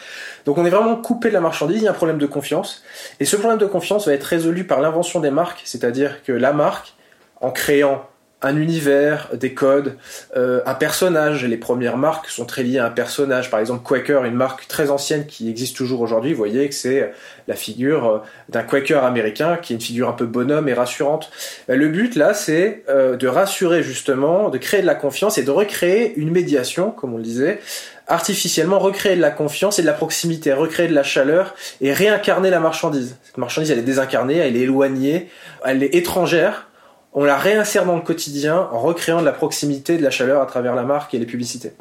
Donc 0.46 0.58
on 0.58 0.66
est 0.66 0.70
vraiment 0.70 0.96
coupé 0.96 1.30
de 1.30 1.34
la 1.34 1.42
marchandise, 1.42 1.78
il 1.78 1.86
y 1.86 1.88
a 1.88 1.92
un 1.92 1.96
problème 1.96 2.20
de 2.20 2.28
confiance. 2.28 2.84
Et 3.20 3.26
ce 3.26 3.36
problème 3.36 3.58
de 3.58 3.66
confiance 3.66 4.08
va 4.08 4.14
être 4.14 4.24
résolu 4.24 4.66
par 4.66 4.80
l'invention 4.80 5.20
des 5.20 5.32
marques, 5.32 5.62
c'est-à-dire 5.66 6.24
que 6.24 6.32
la 6.32 6.54
marque, 6.54 6.94
en 7.40 7.50
créant 7.50 8.08
un 8.42 8.58
univers, 8.58 9.30
des 9.34 9.54
codes, 9.54 9.98
euh, 10.36 10.62
un 10.66 10.74
personnage. 10.74 11.46
Les 11.46 11.58
premières 11.58 11.98
marques 11.98 12.28
sont 12.30 12.46
très 12.46 12.64
liées 12.64 12.80
à 12.80 12.86
un 12.86 12.90
personnage. 12.90 13.52
Par 13.52 13.60
exemple, 13.60 13.84
Quaker, 13.84 14.26
une 14.26 14.36
marque 14.36 14.68
très 14.68 14.90
ancienne 14.90 15.28
qui 15.28 15.50
existe 15.50 15.78
toujours 15.78 16.02
aujourd'hui. 16.02 16.34
Vous 16.34 16.40
voyez 16.40 16.68
que 16.68 16.76
c'est 16.76 17.12
la 17.48 17.56
figure 17.56 18.08
euh, 18.08 18.18
d'un 18.50 18.64
Quaker 18.64 19.04
américain 19.04 19.58
qui 19.62 19.74
est 19.74 19.76
une 19.76 19.82
figure 19.82 20.10
un 20.10 20.14
peu 20.14 20.26
bonhomme 20.26 20.68
et 20.68 20.74
rassurante. 20.74 21.32
Euh, 21.70 21.76
le 21.76 21.88
but 21.90 22.16
là, 22.16 22.34
c'est 22.34 22.84
de 22.92 23.28
rassurer 23.28 23.84
justement, 23.84 24.50
de 24.50 24.58
créer 24.58 24.82
de 24.82 24.86
la 24.86 24.96
confiance 24.96 25.38
et 25.38 25.44
de 25.44 25.52
recréer 25.52 26.14
une 26.18 26.32
médiation, 26.32 26.92
comme 26.92 27.14
on 27.14 27.18
le 27.18 27.24
disait, 27.24 27.60
artificiellement 28.08 28.80
recréer 28.80 29.16
de 29.16 29.22
la 29.22 29.32
confiance 29.32 29.80
et 29.80 29.82
de 29.82 29.88
la 29.88 29.94
proximité, 29.94 30.52
recréer 30.54 30.88
de 30.88 30.94
la 30.94 31.04
chaleur 31.04 31.56
et 31.80 31.94
réincarner 31.94 32.50
la 32.50 32.60
marchandise. 32.60 33.18
Cette 33.24 33.38
marchandise, 33.38 33.72
elle 33.72 33.80
est 33.80 33.84
désincarnée, 33.84 34.38
elle 34.38 34.58
est 34.58 34.62
éloignée, 34.62 35.30
elle 35.64 35.84
est 35.84 35.96
étrangère 35.96 36.68
on 37.14 37.24
la 37.24 37.38
réinsère 37.38 37.86
dans 37.86 37.96
le 37.96 38.02
quotidien 38.02 38.70
en 38.72 38.80
recréant 38.80 39.20
de 39.20 39.26
la 39.26 39.34
proximité, 39.34 39.98
de 39.98 40.04
la 40.04 40.12
chaleur 40.12 40.42
à 40.42 40.46
travers 40.46 40.76
la 40.76 40.84
marque 40.84 41.14
et 41.14 41.20
les 41.20 41.26
publicités. 41.26 41.74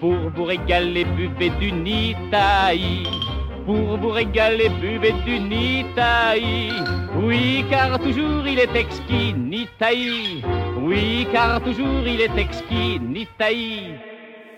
Pour 0.00 0.14
vous 0.34 0.44
régaler, 0.44 1.04
buvez 1.04 1.50
du 1.60 1.72
Nitaï. 1.72 3.04
Pour 3.66 3.98
vous 3.98 4.08
régaler, 4.08 4.70
buvez 4.80 5.12
du 5.26 5.38
Nitaï. 5.38 6.72
Oui, 7.22 7.64
car 7.70 7.98
toujours 7.98 8.46
il 8.46 8.58
est 8.58 8.74
exquis, 8.74 9.34
Nitaï. 9.34 10.42
Oui, 10.82 11.26
car 11.30 11.60
toujours 11.62 12.06
il 12.06 12.20
est 12.22 12.38
exquis, 12.38 12.98
Nitaï. 13.00 14.09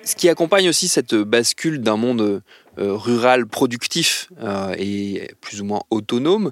Ce 0.04 0.16
qui 0.16 0.28
accompagne 0.28 0.68
aussi 0.68 0.88
cette 0.88 1.14
bascule 1.14 1.80
d'un 1.80 1.96
monde 1.96 2.42
euh, 2.78 2.96
rural 2.96 3.46
productif 3.46 4.28
euh, 4.42 4.74
et 4.76 5.30
plus 5.40 5.60
ou 5.60 5.64
moins 5.64 5.82
autonome, 5.90 6.50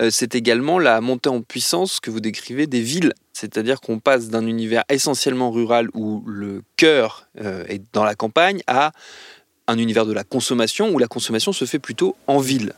euh, 0.00 0.10
c'est 0.10 0.34
également 0.34 0.78
la 0.78 1.00
montée 1.00 1.28
en 1.28 1.40
puissance 1.40 1.98
que 1.98 2.10
vous 2.10 2.20
décrivez 2.20 2.66
des 2.66 2.80
villes. 2.80 3.12
C'est-à-dire 3.32 3.80
qu'on 3.80 3.98
passe 3.98 4.28
d'un 4.28 4.46
univers 4.46 4.84
essentiellement 4.88 5.50
rural 5.50 5.88
où 5.94 6.22
le 6.26 6.62
cœur 6.76 7.26
est 7.34 7.82
dans 7.92 8.04
la 8.04 8.14
campagne 8.14 8.62
à 8.66 8.92
un 9.66 9.78
univers 9.78 10.06
de 10.06 10.12
la 10.12 10.22
consommation 10.22 10.90
où 10.90 10.98
la 10.98 11.08
consommation 11.08 11.52
se 11.52 11.64
fait 11.64 11.78
plutôt 11.78 12.14
en 12.26 12.38
ville. 12.38 12.74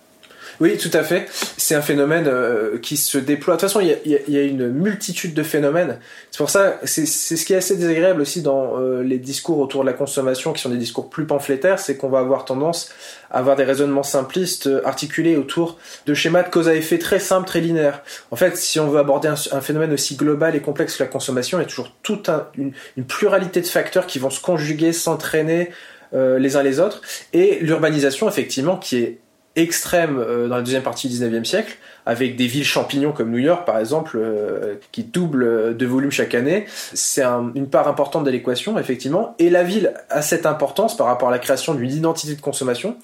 Oui, 0.60 0.78
tout 0.78 0.90
à 0.92 1.02
fait. 1.02 1.26
C'est 1.56 1.74
un 1.74 1.82
phénomène 1.82 2.26
euh, 2.28 2.78
qui 2.78 2.96
se 2.96 3.18
déploie. 3.18 3.54
De 3.54 3.60
toute 3.60 3.68
façon, 3.68 3.80
il 3.80 4.20
y 4.28 4.38
a, 4.38 4.42
une 4.42 4.68
multitude 4.68 5.34
de 5.34 5.42
phénomènes. 5.42 5.98
C'est 6.30 6.38
pour 6.38 6.50
ça, 6.50 6.78
c'est 6.84 7.06
ce 7.06 7.44
qui 7.44 7.52
est 7.52 7.56
assez 7.56 7.76
désagréable 7.76 8.20
aussi 8.20 8.42
dans 8.42 8.78
euh, 8.78 9.02
les 9.02 9.18
discours 9.18 9.58
autour 9.58 9.82
de 9.82 9.86
la 9.86 9.92
consommation, 9.92 10.52
qui 10.52 10.62
sont 10.62 10.70
des 10.70 10.76
discours 10.76 11.10
plus 11.10 11.26
pamphlétaires, 11.26 11.78
c'est 11.78 11.96
qu'on 11.96 12.08
va 12.08 12.20
avoir 12.20 12.44
tendance 12.44 12.90
à 13.30 13.38
avoir 13.38 13.56
des 13.56 13.64
raisonnements 13.64 14.04
simplistes 14.04 14.68
euh, 14.68 14.86
articulés 14.86 15.36
autour 15.36 15.78
de 16.06 16.14
schémas 16.14 16.44
de 16.44 16.50
cause 16.50 16.68
à 16.68 16.74
effet 16.74 16.98
très 16.98 17.18
simples, 17.18 17.46
très 17.46 17.60
linéaires. 17.60 18.02
En 18.30 18.36
fait, 18.36 18.56
si 18.56 18.78
on 18.78 18.88
veut 18.88 18.98
aborder 18.98 19.28
un, 19.28 19.60
phénomène 19.60 19.92
aussi 19.92 20.14
global 20.16 20.54
et 20.54 20.60
complexe 20.60 20.96
que 20.96 21.02
la 21.02 21.08
consommation, 21.08 21.58
il 21.58 21.62
y 21.62 21.64
a 21.64 21.68
toujours 21.68 21.92
toute 22.02 22.30
une, 22.56 22.72
une 22.96 23.04
pluralité 23.04 23.60
de 23.60 23.66
facteurs 23.66 24.06
qui 24.06 24.18
vont 24.18 24.30
se 24.30 24.40
conjuguer, 24.40 24.92
s'entraîner 24.92 25.70
les 26.12 26.54
uns 26.54 26.62
les 26.62 26.78
autres, 26.78 27.00
et 27.32 27.58
l'urbanisation 27.60 28.28
effectivement 28.28 28.76
qui 28.76 28.98
est 28.98 29.18
extrême 29.56 30.18
euh, 30.18 30.48
dans 30.48 30.56
la 30.56 30.62
deuxième 30.62 30.82
partie 30.82 31.08
du 31.08 31.16
19e 31.16 31.44
siècle, 31.44 31.76
avec 32.06 32.36
des 32.36 32.46
villes 32.46 32.64
champignons 32.64 33.12
comme 33.12 33.30
New 33.30 33.38
York 33.38 33.66
par 33.66 33.78
exemple, 33.78 34.18
euh, 34.20 34.74
qui 34.92 35.04
doublent 35.04 35.76
de 35.76 35.86
volume 35.86 36.10
chaque 36.10 36.34
année. 36.34 36.66
C'est 36.68 37.24
une 37.24 37.68
part 37.68 37.88
importante 37.88 38.24
de 38.24 38.30
l'équation, 38.30 38.78
effectivement. 38.78 39.34
Et 39.38 39.50
la 39.50 39.62
ville 39.62 39.94
a 40.10 40.22
cette 40.22 40.46
importance 40.46 40.96
par 40.96 41.06
rapport 41.06 41.28
à 41.28 41.32
la 41.32 41.38
création 41.38 41.74
d'une 41.74 41.92
identité 41.92 42.34
de 42.34 42.40
consommation 42.40 42.96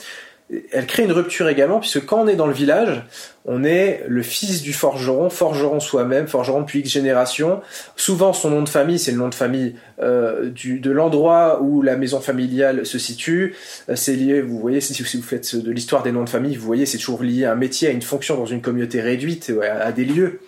elle 0.72 0.86
crée 0.86 1.04
une 1.04 1.12
rupture 1.12 1.48
également, 1.48 1.78
puisque 1.78 2.04
quand 2.04 2.20
on 2.20 2.26
est 2.26 2.34
dans 2.34 2.46
le 2.46 2.52
village, 2.52 3.04
on 3.44 3.62
est 3.62 4.04
le 4.08 4.22
fils 4.22 4.62
du 4.62 4.72
forgeron, 4.72 5.30
forgeron 5.30 5.78
soi-même, 5.78 6.26
forgeron 6.26 6.60
depuis 6.60 6.80
X 6.80 6.90
générations. 6.90 7.60
Souvent, 7.94 8.32
son 8.32 8.50
nom 8.50 8.62
de 8.62 8.68
famille, 8.68 8.98
c'est 8.98 9.12
le 9.12 9.18
nom 9.18 9.28
de 9.28 9.34
famille 9.34 9.76
euh, 10.02 10.50
du, 10.50 10.80
de 10.80 10.90
l'endroit 10.90 11.60
où 11.62 11.82
la 11.82 11.96
maison 11.96 12.20
familiale 12.20 12.84
se 12.84 12.98
situe. 12.98 13.54
Euh, 13.88 13.96
c'est 13.96 14.14
lié, 14.14 14.40
vous 14.40 14.58
voyez, 14.58 14.80
si 14.80 15.00
vous 15.00 15.22
faites 15.22 15.54
de 15.54 15.70
l'histoire 15.70 16.02
des 16.02 16.10
noms 16.10 16.24
de 16.24 16.28
famille, 16.28 16.56
vous 16.56 16.66
voyez, 16.66 16.84
c'est 16.84 16.98
toujours 16.98 17.22
lié 17.22 17.44
à 17.44 17.52
un 17.52 17.56
métier, 17.56 17.88
à 17.88 17.92
une 17.92 18.02
fonction 18.02 18.36
dans 18.36 18.46
une 18.46 18.60
communauté 18.60 19.00
réduite, 19.00 19.52
à 19.62 19.92
des 19.92 20.04
lieux. 20.04 20.40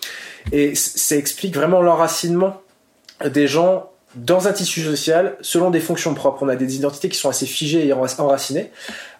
Et 0.51 0.75
ça 0.75 1.17
explique 1.17 1.55
vraiment 1.55 1.81
l'enracinement 1.81 2.61
des 3.25 3.47
gens 3.47 3.92
dans 4.15 4.49
un 4.49 4.53
tissu 4.53 4.83
social 4.83 5.37
selon 5.41 5.71
des 5.71 5.81
fonctions 5.81 6.15
propres. 6.15 6.43
On 6.43 6.49
a 6.49 6.57
des 6.57 6.77
identités 6.77 7.09
qui 7.09 7.19
sont 7.19 7.29
assez 7.29 7.47
figées 7.47 7.87
et 7.87 7.93
enracinées. 7.93 8.71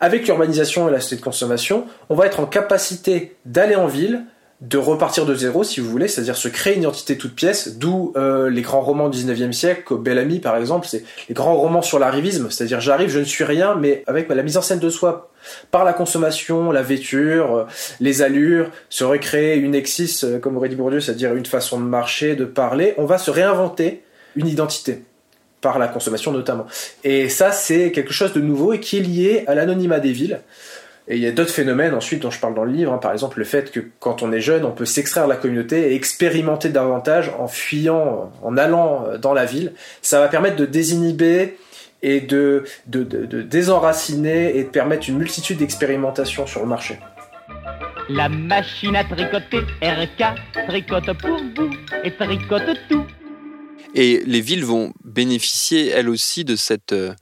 Avec 0.01 0.27
l'urbanisation 0.27 0.89
et 0.89 0.93
la 0.93 1.01
société 1.01 1.21
de 1.21 1.25
consommation, 1.25 1.87
on 2.09 2.15
va 2.15 2.27
être 2.27 2.41
en 2.41 2.47
capacité 2.47 3.37
d'aller 3.45 3.77
en 3.77 3.87
ville, 3.87 4.25
de 4.63 4.79
repartir 4.79 5.27
de 5.27 5.35
zéro 5.35 5.65
si 5.65 5.81
vous 5.81 5.91
voulez, 5.91 6.07
c'est-à-dire 6.07 6.37
se 6.37 6.47
créer 6.47 6.75
une 6.77 6.83
identité 6.83 7.19
toute 7.19 7.35
pièce, 7.35 7.79
d'où 7.79 8.13
euh, 8.17 8.49
les 8.49 8.63
grands 8.63 8.81
romans 8.81 9.09
du 9.09 9.19
19e 9.19 9.51
siècle, 9.51 9.97
Bellamy 9.97 10.39
par 10.39 10.57
exemple, 10.57 10.87
c'est 10.89 11.05
les 11.29 11.35
grands 11.35 11.57
romans 11.57 11.83
sur 11.83 11.99
l'arrivisme, 11.99 12.49
c'est-à-dire 12.49 12.81
j'arrive, 12.81 13.09
je 13.09 13.19
ne 13.19 13.25
suis 13.25 13.43
rien, 13.43 13.75
mais 13.75 14.05
avec 14.07 14.29
la 14.29 14.43
mise 14.43 14.57
en 14.57 14.63
scène 14.63 14.79
de 14.79 14.89
soi 14.89 15.31
par 15.73 15.85
la 15.85 15.93
consommation, 15.93 16.71
la 16.71 16.83
vêture, 16.83 17.57
euh, 17.57 17.65
les 17.99 18.23
allures, 18.23 18.71
se 18.89 19.03
recréer 19.03 19.57
une 19.57 19.75
exis, 19.75 20.21
euh, 20.23 20.39
comme 20.39 20.57
aurait 20.57 20.69
dit 20.69 20.77
Bourdieu, 20.77 21.01
c'est-à-dire 21.01 21.35
une 21.35 21.47
façon 21.47 21.81
de 21.81 21.85
marcher, 21.85 22.37
de 22.37 22.45
parler, 22.45 22.95
on 22.99 23.05
va 23.05 23.19
se 23.19 23.33
réinventer 23.33 24.05
une 24.37 24.47
identité 24.47 25.05
par 25.61 25.79
la 25.79 25.89
consommation 25.89 26.33
notamment. 26.33 26.67
Et 27.05 27.29
ça, 27.29 27.53
c'est 27.53 27.93
quelque 27.93 28.13
chose 28.13 28.33
de 28.33 28.41
nouveau 28.41 28.73
et 28.73 28.81
qui 28.81 28.99
est 28.99 29.01
lié 29.01 29.45
à 29.47 29.55
l'anonymat 29.55 30.01
des 30.01 30.13
villes. 30.13 30.41
Et 31.09 31.17
il 31.17 31.23
y 31.23 31.27
a 31.27 31.33
d'autres 31.33 31.53
phénomènes 31.53 31.95
ensuite 31.95 32.23
dont 32.23 32.31
je 32.31 32.39
parle 32.39 32.55
dans 32.55 32.65
le 32.65 32.73
livre, 32.73 32.93
hein. 32.93 32.99
par 32.99 33.13
exemple 33.13 33.39
le 33.39 33.45
fait 33.45 33.73
que 33.73 33.81
quand 33.99 34.23
on 34.23 34.31
est 34.33 34.41
jeune, 34.41 34.65
on 34.65 34.71
peut 34.71 34.85
s'extraire 34.85 35.25
de 35.25 35.31
la 35.31 35.37
communauté 35.37 35.93
et 35.93 35.95
expérimenter 35.95 36.69
davantage 36.69 37.33
en 37.39 37.49
fuyant, 37.49 38.31
en 38.43 38.57
allant 38.57 39.07
dans 39.21 39.33
la 39.33 39.45
ville. 39.45 39.73
Ça 40.01 40.21
va 40.21 40.29
permettre 40.29 40.57
de 40.57 40.67
désinhiber 40.67 41.57
et 42.03 42.21
de, 42.21 42.65
de, 42.87 43.03
de 43.03 43.43
désenraciner 43.43 44.57
et 44.57 44.65
de 44.65 44.69
permettre 44.69 45.09
une 45.09 45.19
multitude 45.19 45.59
d'expérimentations 45.59 46.47
sur 46.47 46.61
le 46.61 46.67
marché. 46.67 46.99
La 48.09 48.29
machine 48.29 48.97
à 48.97 49.05
tricoter, 49.05 49.61
RK, 49.81 50.67
tricote 50.69 51.19
pour 51.19 51.39
vous 51.57 51.71
et 52.05 52.11
tricote 52.17 52.79
tout. 52.89 53.07
Et 53.95 54.23
les 54.27 54.41
villes 54.41 54.65
vont 54.65 54.93
bénéficier, 55.05 55.89
elles 55.89 56.09
aussi, 56.09 56.45
de 56.45 56.57
cette, 56.57 56.93
euh, 56.93 57.13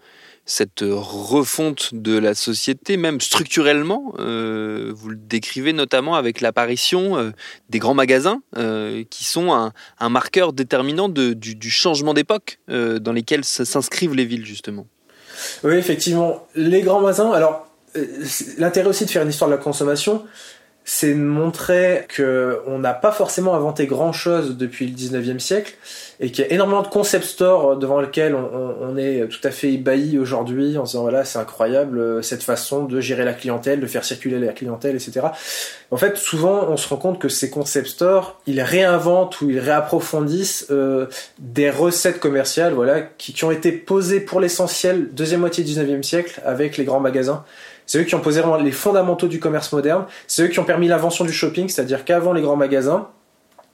cette 0.46 0.84
refonte 0.84 1.90
de 1.92 2.16
la 2.16 2.34
société, 2.34 2.96
même 2.96 3.20
structurellement. 3.20 4.14
Euh, 4.18 4.92
vous 4.94 5.10
le 5.10 5.16
décrivez 5.16 5.72
notamment 5.72 6.14
avec 6.14 6.40
l'apparition 6.40 7.18
euh, 7.18 7.30
des 7.68 7.78
grands 7.78 7.94
magasins, 7.94 8.40
qui 9.10 9.24
sont 9.24 9.52
un, 9.52 10.08
marqueur 10.08 10.52
déterminant 10.52 11.08
du, 11.08 11.34
du, 11.34 11.70
changement 11.70 12.14
d'époque 12.14 12.58
dans 12.68 13.12
lesquels 13.12 13.44
s'inscrivent 13.44 14.14
les 14.14 14.24
villes, 14.24 14.46
justement. 14.46 14.86
Oui, 15.64 15.74
effectivement. 15.74 16.46
Les 16.54 16.82
grands 16.82 17.00
magasins, 17.00 17.30
alors, 17.32 17.66
l'intérêt 18.58 18.88
aussi 18.88 19.04
de 19.04 19.10
faire 19.10 19.22
une 19.22 19.30
histoire 19.30 19.50
de 19.50 19.56
la 19.56 19.60
consommation, 19.60 20.24
c'est 20.92 21.14
de 21.14 21.20
montrer 21.20 22.09
qu'on 22.16 22.80
n'a 22.80 22.94
pas 22.94 23.12
forcément 23.12 23.54
inventé 23.54 23.87
grand-chose 23.87 24.56
depuis 24.56 24.88
le 24.88 24.92
19e 24.92 25.38
siècle 25.38 25.75
et 26.18 26.32
qu'il 26.32 26.44
y 26.44 26.49
a 26.49 26.52
énormément 26.52 26.82
de 26.82 26.88
concept 26.88 27.25
stores 27.26 27.76
devant 27.76 28.00
lesquels 28.00 28.35
on, 28.35 28.97
est 28.97 29.28
tout 29.28 29.38
à 29.44 29.52
fait 29.52 29.73
ébahi 29.73 30.18
aujourd'hui 30.18 30.78
en 30.78 30.82
disant 30.82 31.02
voilà 31.02 31.25
c'est 31.25 31.38
incroyable 31.38 32.00
euh, 32.00 32.23
cette 32.23 32.42
façon 32.42 32.87
de 32.87 33.00
gérer 33.00 33.25
la 33.25 33.35
clientèle, 33.35 33.78
de 33.78 33.87
faire 33.87 34.04
circuler 34.04 34.40
la 34.40 34.52
clientèle, 34.52 34.97
etc. 34.97 35.28
En 35.92 35.97
fait, 35.97 36.16
souvent 36.16 36.66
on 36.68 36.76
se 36.76 36.88
rend 36.88 36.97
compte 36.97 37.20
que 37.20 37.28
ces 37.28 37.50
concept 37.50 37.87
stores, 37.87 38.40
ils 38.49 38.61
réinventent 38.61 39.40
ou 39.42 39.49
ils 39.49 39.61
réapprofondissent 39.61 40.66
euh, 40.73 41.06
des 41.38 41.70
recettes 41.70 42.18
commerciales 42.18 42.73
voilà 42.73 43.00
qui, 43.00 43.32
qui 43.32 43.44
ont 43.44 43.52
été 43.52 43.70
posées 43.70 44.18
pour 44.18 44.40
l'essentiel 44.40 45.11
deuxième 45.12 45.40
moitié 45.40 45.62
du 45.62 45.70
19e 45.70 46.02
siècle 46.02 46.42
avec 46.44 46.78
les 46.78 46.85
grands 46.85 46.99
magasins. 46.99 47.44
C'est 47.90 47.99
eux 47.99 48.04
qui 48.04 48.14
ont 48.14 48.20
posé 48.20 48.40
les 48.62 48.70
fondamentaux 48.70 49.26
du 49.26 49.40
commerce 49.40 49.73
moderne. 49.73 50.04
C'est 50.28 50.44
eux 50.44 50.47
qui 50.47 50.61
ont 50.61 50.64
permis 50.64 50.87
l'invention 50.87 51.25
du 51.25 51.32
shopping, 51.32 51.68
c'est-à-dire 51.68 52.04
qu'avant 52.04 52.32
les 52.32 52.40
grands 52.40 52.54
magasins, 52.54 53.09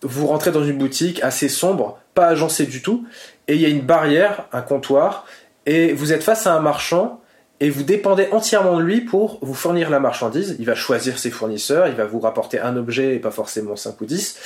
vous 0.00 0.26
rentrez 0.26 0.52
dans 0.52 0.64
une 0.64 0.78
boutique 0.78 1.22
assez 1.22 1.50
sombre, 1.50 1.98
pas 2.14 2.28
agencée 2.28 2.64
du 2.64 2.80
tout, 2.80 3.04
et 3.46 3.56
il 3.56 3.60
y 3.60 3.66
a 3.66 3.68
une 3.68 3.82
barrière, 3.82 4.46
un 4.54 4.62
comptoir, 4.62 5.26
et 5.66 5.92
vous 5.92 6.14
êtes 6.14 6.22
face 6.22 6.46
à 6.46 6.54
un 6.54 6.60
marchand 6.60 7.20
et 7.60 7.68
vous 7.68 7.82
dépendez 7.82 8.28
entièrement 8.32 8.78
de 8.78 8.82
lui 8.82 9.02
pour 9.02 9.38
vous 9.42 9.52
fournir 9.52 9.90
la 9.90 10.00
marchandise. 10.00 10.56
Il 10.58 10.64
va 10.64 10.74
choisir 10.74 11.18
ses 11.18 11.30
fournisseurs, 11.30 11.86
il 11.86 11.94
va 11.94 12.06
vous 12.06 12.20
rapporter 12.20 12.58
un 12.58 12.74
objet 12.78 13.16
et 13.16 13.18
pas 13.18 13.30
forcément 13.30 13.76
5 13.76 14.00
ou 14.00 14.06
10. 14.06 14.38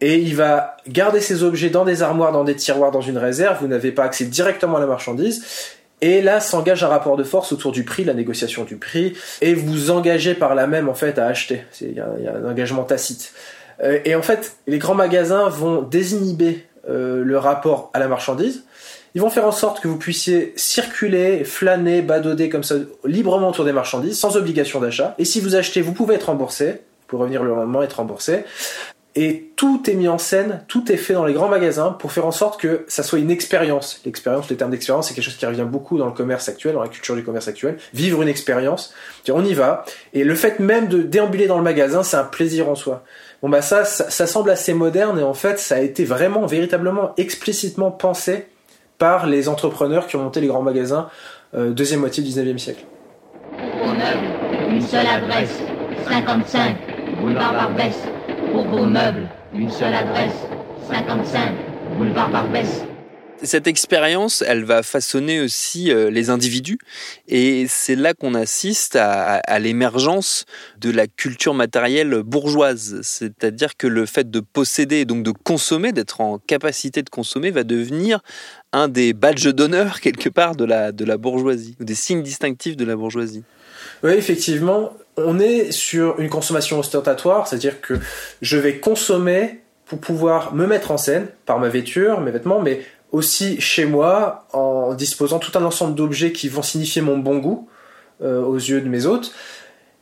Et 0.00 0.18
il 0.18 0.36
va 0.36 0.76
garder 0.86 1.18
ces 1.18 1.42
objets 1.42 1.70
dans 1.70 1.84
des 1.84 2.02
armoires, 2.02 2.30
dans 2.30 2.44
des 2.44 2.54
tiroirs, 2.54 2.92
dans 2.92 3.00
une 3.00 3.18
réserve. 3.18 3.58
Vous 3.60 3.66
n'avez 3.66 3.90
pas 3.90 4.04
accès 4.04 4.26
directement 4.26 4.76
à 4.76 4.80
la 4.80 4.86
marchandise. 4.86 5.44
Et 6.00 6.22
là 6.22 6.40
s'engage 6.40 6.84
un 6.84 6.88
rapport 6.88 7.16
de 7.16 7.24
force 7.24 7.52
autour 7.52 7.72
du 7.72 7.84
prix, 7.84 8.04
la 8.04 8.14
négociation 8.14 8.64
du 8.64 8.76
prix, 8.76 9.16
et 9.40 9.54
vous 9.54 9.90
engagez 9.90 10.34
par 10.34 10.54
là 10.54 10.66
même 10.66 10.88
en 10.88 10.94
fait 10.94 11.18
à 11.18 11.26
acheter. 11.26 11.64
Il 11.80 11.92
y, 11.92 12.00
a 12.00 12.06
un 12.34 12.48
engagement 12.48 12.84
tacite. 12.84 13.32
Euh, 13.82 13.98
et 14.04 14.14
en 14.14 14.22
fait, 14.22 14.56
les 14.66 14.78
grands 14.78 14.94
magasins 14.94 15.48
vont 15.48 15.82
désinhiber 15.82 16.66
euh, 16.88 17.22
le 17.24 17.38
rapport 17.38 17.90
à 17.94 17.98
la 17.98 18.08
marchandise. 18.08 18.64
Ils 19.14 19.20
vont 19.20 19.30
faire 19.30 19.46
en 19.46 19.52
sorte 19.52 19.80
que 19.80 19.88
vous 19.88 19.96
puissiez 19.96 20.52
circuler, 20.56 21.44
flâner, 21.44 22.02
badauder 22.02 22.48
comme 22.48 22.62
ça 22.62 22.76
librement 23.04 23.48
autour 23.48 23.64
des 23.64 23.72
marchandises, 23.72 24.18
sans 24.18 24.36
obligation 24.36 24.80
d'achat. 24.80 25.14
Et 25.18 25.24
si 25.24 25.40
vous 25.40 25.56
achetez, 25.56 25.80
vous 25.80 25.92
pouvez 25.92 26.16
être 26.16 26.24
remboursé. 26.24 26.82
Pour 27.06 27.20
revenir 27.20 27.42
le 27.42 27.54
lendemain, 27.54 27.82
être 27.82 27.94
remboursé. 27.94 28.44
Et 29.20 29.50
tout 29.56 29.90
est 29.90 29.94
mis 29.94 30.06
en 30.06 30.16
scène, 30.16 30.62
tout 30.68 30.92
est 30.92 30.96
fait 30.96 31.12
dans 31.12 31.24
les 31.24 31.32
grands 31.32 31.48
magasins 31.48 31.90
pour 31.90 32.12
faire 32.12 32.24
en 32.24 32.30
sorte 32.30 32.60
que 32.60 32.84
ça 32.86 33.02
soit 33.02 33.18
une 33.18 33.32
expérience. 33.32 34.00
L'expérience, 34.04 34.48
le 34.48 34.56
terme 34.56 34.70
d'expérience, 34.70 35.08
c'est 35.08 35.14
quelque 35.14 35.24
chose 35.24 35.36
qui 35.36 35.44
revient 35.44 35.66
beaucoup 35.68 35.98
dans 35.98 36.06
le 36.06 36.12
commerce 36.12 36.48
actuel, 36.48 36.74
dans 36.74 36.82
la 36.82 36.88
culture 36.88 37.16
du 37.16 37.24
commerce 37.24 37.48
actuel. 37.48 37.78
Vivre 37.92 38.22
une 38.22 38.28
expérience. 38.28 38.94
On 39.28 39.44
y 39.44 39.54
va. 39.54 39.84
Et 40.14 40.22
le 40.22 40.36
fait 40.36 40.60
même 40.60 40.86
de 40.86 41.02
déambuler 41.02 41.48
dans 41.48 41.58
le 41.58 41.64
magasin, 41.64 42.04
c'est 42.04 42.16
un 42.16 42.22
plaisir 42.22 42.68
en 42.68 42.76
soi. 42.76 43.02
Bon 43.42 43.48
bah 43.48 43.60
ça, 43.60 43.84
ça, 43.84 44.26
semble 44.28 44.50
assez 44.50 44.72
moderne 44.72 45.18
et 45.18 45.24
en 45.24 45.34
fait 45.34 45.58
ça 45.58 45.74
a 45.74 45.80
été 45.80 46.04
vraiment, 46.04 46.46
véritablement, 46.46 47.12
explicitement 47.16 47.90
pensé 47.90 48.46
par 48.98 49.26
les 49.26 49.48
entrepreneurs 49.48 50.06
qui 50.06 50.14
ont 50.14 50.22
monté 50.22 50.40
les 50.40 50.46
grands 50.46 50.62
magasins 50.62 51.08
euh, 51.56 51.72
deuxième 51.72 51.98
moitié 52.00 52.22
du 52.22 52.30
19e 52.30 52.58
siècle. 52.58 52.84
une 54.70 54.80
seule 54.80 55.06
adresse, 55.06 55.58
55, 56.06 56.76
boulevard 57.20 57.52
Barbès. 57.52 57.96
Meubles, 58.54 59.28
une 59.54 59.70
seule 59.70 59.94
adresse, 59.94 60.34
55, 60.88 61.52
boulevard 61.96 62.30
Barbès. 62.30 62.84
Cette 63.42 63.68
expérience, 63.68 64.42
elle 64.44 64.64
va 64.64 64.82
façonner 64.82 65.40
aussi 65.40 65.92
euh, 65.92 66.10
les 66.10 66.28
individus 66.28 66.78
et 67.28 67.66
c'est 67.68 67.94
là 67.94 68.12
qu'on 68.12 68.34
assiste 68.34 68.96
à, 68.96 69.58
l'émergence 69.60 70.44
de 70.80 70.90
la 70.90 71.06
culture 71.06 71.54
matérielle 71.54 72.22
bourgeoise. 72.24 73.00
C'est-à-dire 73.02 73.76
que 73.76 73.86
le 73.86 74.06
fait 74.06 74.28
de 74.28 74.40
posséder, 74.40 75.04
donc 75.04 75.22
de 75.22 75.30
consommer, 75.30 75.92
d'être 75.92 76.20
en 76.20 76.38
capacité 76.38 77.02
de 77.02 77.10
consommer, 77.10 77.52
va 77.52 77.62
devenir 77.62 78.20
un 78.72 78.88
des 78.88 79.12
badges 79.12 79.54
d'honneur 79.54 80.00
quelque 80.00 80.28
part 80.28 80.56
de 80.56 80.64
la, 80.64 80.90
de 80.90 81.04
la 81.04 81.16
bourgeoisie, 81.16 81.76
ou 81.80 81.84
des 81.84 81.94
signes 81.94 82.22
distinctifs 82.22 82.76
de 82.76 82.84
la 82.84 82.96
bourgeoisie. 82.96 83.44
Oui, 84.02 84.12
effectivement, 84.12 84.92
on 85.16 85.38
est 85.38 85.72
sur 85.72 86.18
une 86.20 86.28
consommation 86.28 86.78
ostentatoire, 86.78 87.46
c'est-à-dire 87.46 87.80
que 87.80 87.94
je 88.42 88.56
vais 88.56 88.78
consommer 88.78 89.60
pour 89.86 89.98
pouvoir 89.98 90.54
me 90.54 90.66
mettre 90.66 90.90
en 90.90 90.98
scène 90.98 91.28
par 91.46 91.58
ma 91.58 91.68
vêture, 91.68 92.20
mes 92.20 92.30
vêtements, 92.30 92.60
mais 92.60 92.82
aussi 93.10 93.60
chez 93.60 93.86
moi 93.86 94.46
en 94.52 94.94
disposant 94.94 95.38
tout 95.38 95.56
un 95.58 95.64
ensemble 95.64 95.94
d'objets 95.94 96.32
qui 96.32 96.48
vont 96.48 96.62
signifier 96.62 97.00
mon 97.00 97.18
bon 97.18 97.38
goût 97.38 97.68
euh, 98.22 98.42
aux 98.42 98.56
yeux 98.56 98.80
de 98.80 98.88
mes 98.88 99.06
hôtes. 99.06 99.32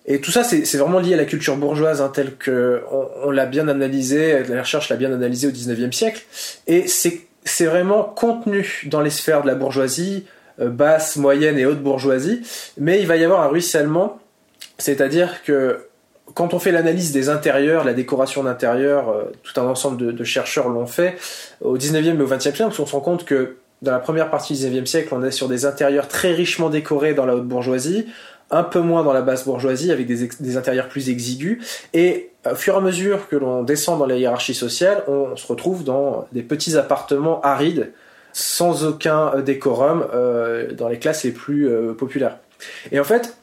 Et 0.08 0.20
tout 0.20 0.30
ça, 0.30 0.44
c'est 0.44 0.76
vraiment 0.76 1.00
lié 1.00 1.14
à 1.14 1.16
la 1.16 1.24
culture 1.24 1.56
bourgeoise, 1.56 2.00
hein, 2.00 2.10
telle 2.14 2.36
que 2.36 2.82
on, 3.24 3.30
l'a 3.32 3.44
bien 3.44 3.66
analysé, 3.66 4.44
la 4.44 4.60
recherche 4.60 4.88
l'a 4.88 4.94
bien 4.94 5.12
analysé 5.12 5.48
au 5.48 5.50
19e 5.50 5.90
siècle. 5.90 6.22
Et 6.68 6.86
c'est 6.86 7.66
vraiment 7.66 8.04
contenu 8.04 8.84
dans 8.86 9.00
les 9.00 9.10
sphères 9.10 9.42
de 9.42 9.48
la 9.48 9.56
bourgeoisie, 9.56 10.24
basse, 10.58 11.16
moyenne 11.16 11.58
et 11.58 11.66
haute 11.66 11.82
bourgeoisie, 11.82 12.42
mais 12.78 13.00
il 13.00 13.06
va 13.06 13.16
y 13.16 13.24
avoir 13.24 13.42
un 13.42 13.48
ruissellement, 13.48 14.18
c'est-à-dire 14.78 15.42
que 15.42 15.86
quand 16.34 16.54
on 16.54 16.58
fait 16.58 16.72
l'analyse 16.72 17.12
des 17.12 17.28
intérieurs, 17.28 17.84
la 17.84 17.94
décoration 17.94 18.42
d'intérieur, 18.44 19.08
euh, 19.08 19.24
tout 19.42 19.58
un 19.60 19.64
ensemble 19.64 20.14
de, 20.14 20.24
chercheurs 20.24 20.68
l'ont 20.68 20.86
fait, 20.86 21.16
au 21.60 21.78
19e 21.78 22.18
et 22.18 22.22
au 22.22 22.26
20e 22.26 22.40
siècle, 22.40 22.64
on 22.66 22.86
se 22.86 22.92
rend 22.92 23.00
compte 23.00 23.24
que 23.24 23.56
dans 23.82 23.92
la 23.92 23.98
première 23.98 24.30
partie 24.30 24.54
du 24.54 24.60
19e 24.60 24.86
siècle, 24.86 25.08
on 25.12 25.22
est 25.22 25.30
sur 25.30 25.48
des 25.48 25.66
intérieurs 25.66 26.08
très 26.08 26.32
richement 26.32 26.70
décorés 26.70 27.14
dans 27.14 27.26
la 27.26 27.36
haute 27.36 27.46
bourgeoisie, 27.46 28.06
un 28.50 28.62
peu 28.62 28.80
moins 28.80 29.02
dans 29.02 29.12
la 29.12 29.22
basse 29.22 29.44
bourgeoisie 29.44 29.92
avec 29.92 30.06
des, 30.06 30.56
intérieurs 30.56 30.88
plus 30.88 31.10
exigus. 31.10 31.86
Et 31.94 32.30
au 32.50 32.54
fur 32.54 32.74
et 32.74 32.76
à 32.76 32.80
mesure 32.80 33.28
que 33.28 33.36
l'on 33.36 33.62
descend 33.62 33.98
dans 33.98 34.06
la 34.06 34.16
hiérarchie 34.16 34.54
sociale, 34.54 35.02
on 35.08 35.36
se 35.36 35.46
retrouve 35.46 35.84
dans 35.84 36.26
des 36.32 36.42
petits 36.42 36.76
appartements 36.76 37.40
arides 37.42 37.92
sans 38.36 38.84
aucun 38.84 39.40
décorum 39.40 40.06
euh, 40.12 40.70
dans 40.72 40.88
les 40.88 40.98
classes 40.98 41.24
les 41.24 41.30
plus 41.30 41.70
euh, 41.70 41.94
populaires. 41.94 42.36
Et 42.92 43.00
en 43.00 43.04
fait, 43.04 43.34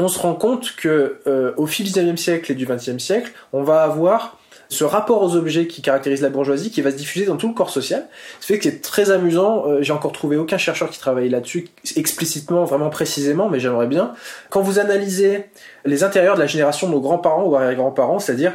on 0.00 0.08
se 0.08 0.18
rend 0.18 0.34
compte 0.34 0.74
que 0.74 1.20
euh, 1.28 1.52
au 1.56 1.68
fil 1.68 1.86
du 1.86 1.92
19e 1.92 2.16
siècle 2.16 2.50
et 2.50 2.56
du 2.56 2.66
20e 2.66 2.98
siècle, 2.98 3.30
on 3.52 3.62
va 3.62 3.82
avoir 3.82 4.36
ce 4.68 4.84
rapport 4.84 5.22
aux 5.22 5.36
objets 5.36 5.66
qui 5.66 5.80
caractérise 5.80 6.22
la 6.22 6.28
bourgeoisie 6.28 6.70
qui 6.70 6.82
va 6.82 6.90
se 6.90 6.96
diffuser 6.96 7.26
dans 7.26 7.36
tout 7.36 7.48
le 7.48 7.54
corps 7.54 7.70
social. 7.70 8.06
Ce 8.40 8.46
fait 8.46 8.58
que 8.58 8.64
c'est 8.64 8.80
très 8.80 9.10
amusant. 9.10 9.66
Euh, 9.66 9.82
j'ai 9.82 9.92
encore 9.92 10.12
trouvé 10.12 10.36
aucun 10.36 10.58
chercheur 10.58 10.90
qui 10.90 10.98
travaille 10.98 11.28
là-dessus 11.28 11.68
explicitement, 11.94 12.64
vraiment 12.64 12.90
précisément, 12.90 13.48
mais 13.48 13.60
j'aimerais 13.60 13.86
bien. 13.86 14.14
Quand 14.50 14.60
vous 14.60 14.78
analysez 14.78 15.44
les 15.84 16.02
intérieurs 16.02 16.34
de 16.34 16.40
la 16.40 16.46
génération 16.46 16.88
de 16.88 16.92
nos 16.92 17.00
grands-parents 17.00 17.44
ou 17.44 17.54
arrière-grands-parents, 17.54 18.18
c'est-à-dire 18.18 18.54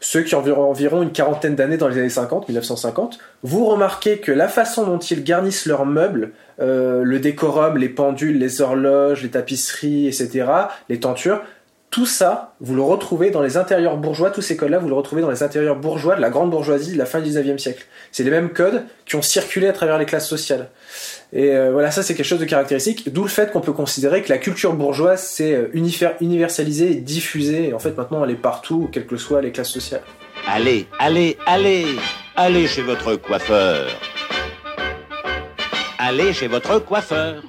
ceux 0.00 0.22
qui 0.22 0.34
ont 0.34 0.70
environ 0.70 1.02
une 1.02 1.12
quarantaine 1.12 1.54
d'années 1.54 1.78
dans 1.78 1.88
les 1.88 1.98
années 1.98 2.08
50, 2.08 2.48
1950, 2.48 3.18
vous 3.42 3.64
remarquez 3.64 4.18
que 4.18 4.32
la 4.32 4.48
façon 4.48 4.84
dont 4.84 4.98
ils 4.98 5.24
garnissent 5.24 5.66
leurs 5.66 5.86
meubles, 5.86 6.32
euh, 6.60 7.02
le 7.02 7.18
décorum, 7.18 7.76
les 7.76 7.88
pendules, 7.88 8.38
les 8.38 8.60
horloges, 8.60 9.22
les 9.22 9.30
tapisseries, 9.30 10.06
etc., 10.06 10.46
les 10.88 11.00
tentures, 11.00 11.42
tout 11.96 12.04
ça, 12.04 12.52
vous 12.60 12.74
le 12.74 12.82
retrouvez 12.82 13.30
dans 13.30 13.40
les 13.40 13.56
intérieurs 13.56 13.96
bourgeois, 13.96 14.30
tous 14.30 14.42
ces 14.42 14.54
codes-là, 14.54 14.78
vous 14.78 14.88
le 14.88 14.94
retrouvez 14.94 15.22
dans 15.22 15.30
les 15.30 15.42
intérieurs 15.42 15.76
bourgeois 15.76 16.14
de 16.14 16.20
la 16.20 16.28
grande 16.28 16.50
bourgeoisie 16.50 16.92
de 16.92 16.98
la 16.98 17.06
fin 17.06 17.22
du 17.22 17.30
19e 17.30 17.56
siècle. 17.56 17.86
C'est 18.12 18.22
les 18.22 18.30
mêmes 18.30 18.50
codes 18.50 18.84
qui 19.06 19.16
ont 19.16 19.22
circulé 19.22 19.66
à 19.66 19.72
travers 19.72 19.96
les 19.96 20.04
classes 20.04 20.28
sociales. 20.28 20.68
Et 21.32 21.52
euh, 21.52 21.72
voilà, 21.72 21.90
ça 21.90 22.02
c'est 22.02 22.14
quelque 22.14 22.26
chose 22.26 22.38
de 22.38 22.44
caractéristique, 22.44 23.10
d'où 23.14 23.22
le 23.22 23.30
fait 23.30 23.50
qu'on 23.50 23.62
peut 23.62 23.72
considérer 23.72 24.20
que 24.20 24.28
la 24.28 24.36
culture 24.36 24.74
bourgeoise 24.74 25.22
s'est 25.22 25.54
euh, 25.54 26.14
universalisée 26.20 26.90
et 26.90 26.96
diffusée, 26.96 27.68
et 27.68 27.72
en 27.72 27.78
fait 27.78 27.96
maintenant 27.96 28.22
elle 28.22 28.32
est 28.32 28.34
partout, 28.34 28.90
quelles 28.92 29.06
que 29.06 29.16
soient 29.16 29.40
les 29.40 29.50
classes 29.50 29.72
sociales. 29.72 30.02
Allez, 30.46 30.86
allez, 30.98 31.38
allez, 31.46 31.86
allez 32.36 32.66
chez 32.66 32.82
votre 32.82 33.16
coiffeur. 33.16 33.86
Allez 35.98 36.34
chez 36.34 36.46
votre 36.46 36.78
coiffeur. 36.78 37.42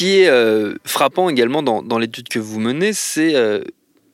Qui 0.00 0.22
est 0.22 0.30
euh, 0.30 0.76
frappant 0.86 1.28
également 1.28 1.62
dans, 1.62 1.98
l'étude 1.98 2.30
que 2.30 2.38
vous 2.38 2.58
menez, 2.58 2.94
c'est 2.94 3.34
euh, 3.34 3.60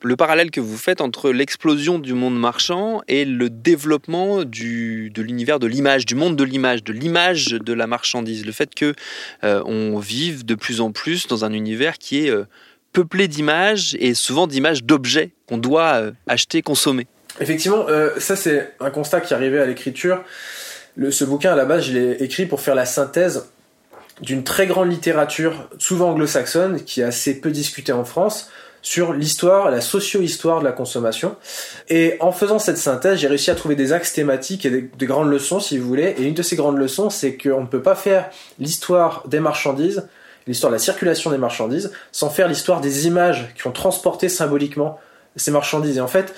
le 0.03 0.17
parallèle 0.17 0.51
que 0.51 0.59
vous 0.59 0.75
faites 0.75 0.99
entre 0.99 1.31
l'explosion 1.31 1.97
du 1.97 2.11
monde 2.11 2.37
marchand 2.37 3.03
et 3.07 3.23
le 3.23 3.49
développement 3.49 4.43
de 4.43 5.21
l'univers 5.21 5.59
de 5.59 5.67
l'image, 5.67 6.05
du 6.05 6.15
monde 6.15 6.35
de 6.35 6.43
l'image, 6.43 6.83
de 6.83 6.91
l'image 6.91 7.51
de 7.51 7.71
la 7.71 7.87
marchandise. 7.87 8.45
Le 8.45 8.51
fait 8.51 8.75
que 8.75 8.95
euh, 9.45 9.63
on 9.65 9.97
vive 9.97 10.43
de 10.43 10.55
plus 10.55 10.81
en 10.81 10.91
plus 10.91 11.27
dans 11.27 11.45
un 11.45 11.53
univers 11.53 11.97
qui 11.99 12.27
est 12.27 12.33
peuplé 12.91 13.29
d'images 13.29 13.95
et 13.97 14.13
souvent 14.13 14.45
d'images 14.45 14.83
d'objets 14.83 15.31
qu'on 15.47 15.57
doit 15.57 16.01
acheter, 16.27 16.61
consommer. 16.63 17.07
Effectivement, 17.39 17.85
ça 18.17 18.35
c'est 18.35 18.73
un 18.81 18.89
constat 18.89 19.21
qui 19.21 19.33
arrivait 19.33 19.59
à 19.59 19.65
l'écriture. 19.65 20.21
ce 21.11 21.23
bouquin 21.23 21.53
à 21.53 21.55
la 21.55 21.63
base, 21.63 21.85
je 21.85 21.93
l'ai 21.93 22.11
écrit 22.21 22.45
pour 22.45 22.59
faire 22.59 22.75
la 22.75 22.85
synthèse 22.85 23.45
d'une 24.21 24.43
très 24.43 24.67
grande 24.67 24.91
littérature, 24.91 25.69
souvent 25.77 26.11
anglo-saxonne, 26.11 26.83
qui 26.83 27.01
est 27.01 27.05
assez 27.05 27.39
peu 27.39 27.51
discutée 27.51 27.91
en 27.91 28.03
France, 28.05 28.49
sur 28.81 29.13
l'histoire, 29.13 29.69
la 29.69 29.81
socio-histoire 29.81 30.59
de 30.59 30.65
la 30.65 30.71
consommation. 30.71 31.35
Et 31.89 32.15
en 32.19 32.31
faisant 32.31 32.59
cette 32.59 32.77
synthèse, 32.77 33.19
j'ai 33.19 33.27
réussi 33.27 33.51
à 33.51 33.55
trouver 33.55 33.75
des 33.75 33.91
axes 33.91 34.13
thématiques 34.13 34.65
et 34.65 34.69
des, 34.69 35.05
grandes 35.05 35.29
leçons, 35.29 35.59
si 35.59 35.77
vous 35.77 35.87
voulez. 35.87 36.15
Et 36.17 36.23
une 36.23 36.33
de 36.33 36.41
ces 36.41 36.55
grandes 36.55 36.77
leçons, 36.77 37.09
c'est 37.09 37.35
qu'on 37.35 37.61
ne 37.61 37.67
peut 37.67 37.81
pas 37.81 37.95
faire 37.95 38.29
l'histoire 38.59 39.23
des 39.27 39.39
marchandises, 39.39 40.07
l'histoire 40.47 40.71
de 40.71 40.75
la 40.75 40.79
circulation 40.79 41.31
des 41.31 41.37
marchandises, 41.37 41.91
sans 42.11 42.29
faire 42.29 42.47
l'histoire 42.47 42.79
des 42.79 43.07
images 43.07 43.53
qui 43.55 43.67
ont 43.67 43.71
transporté 43.71 44.29
symboliquement 44.29 44.99
ces 45.35 45.51
marchandises. 45.51 45.97
Et 45.97 46.01
en 46.01 46.07
fait, 46.07 46.33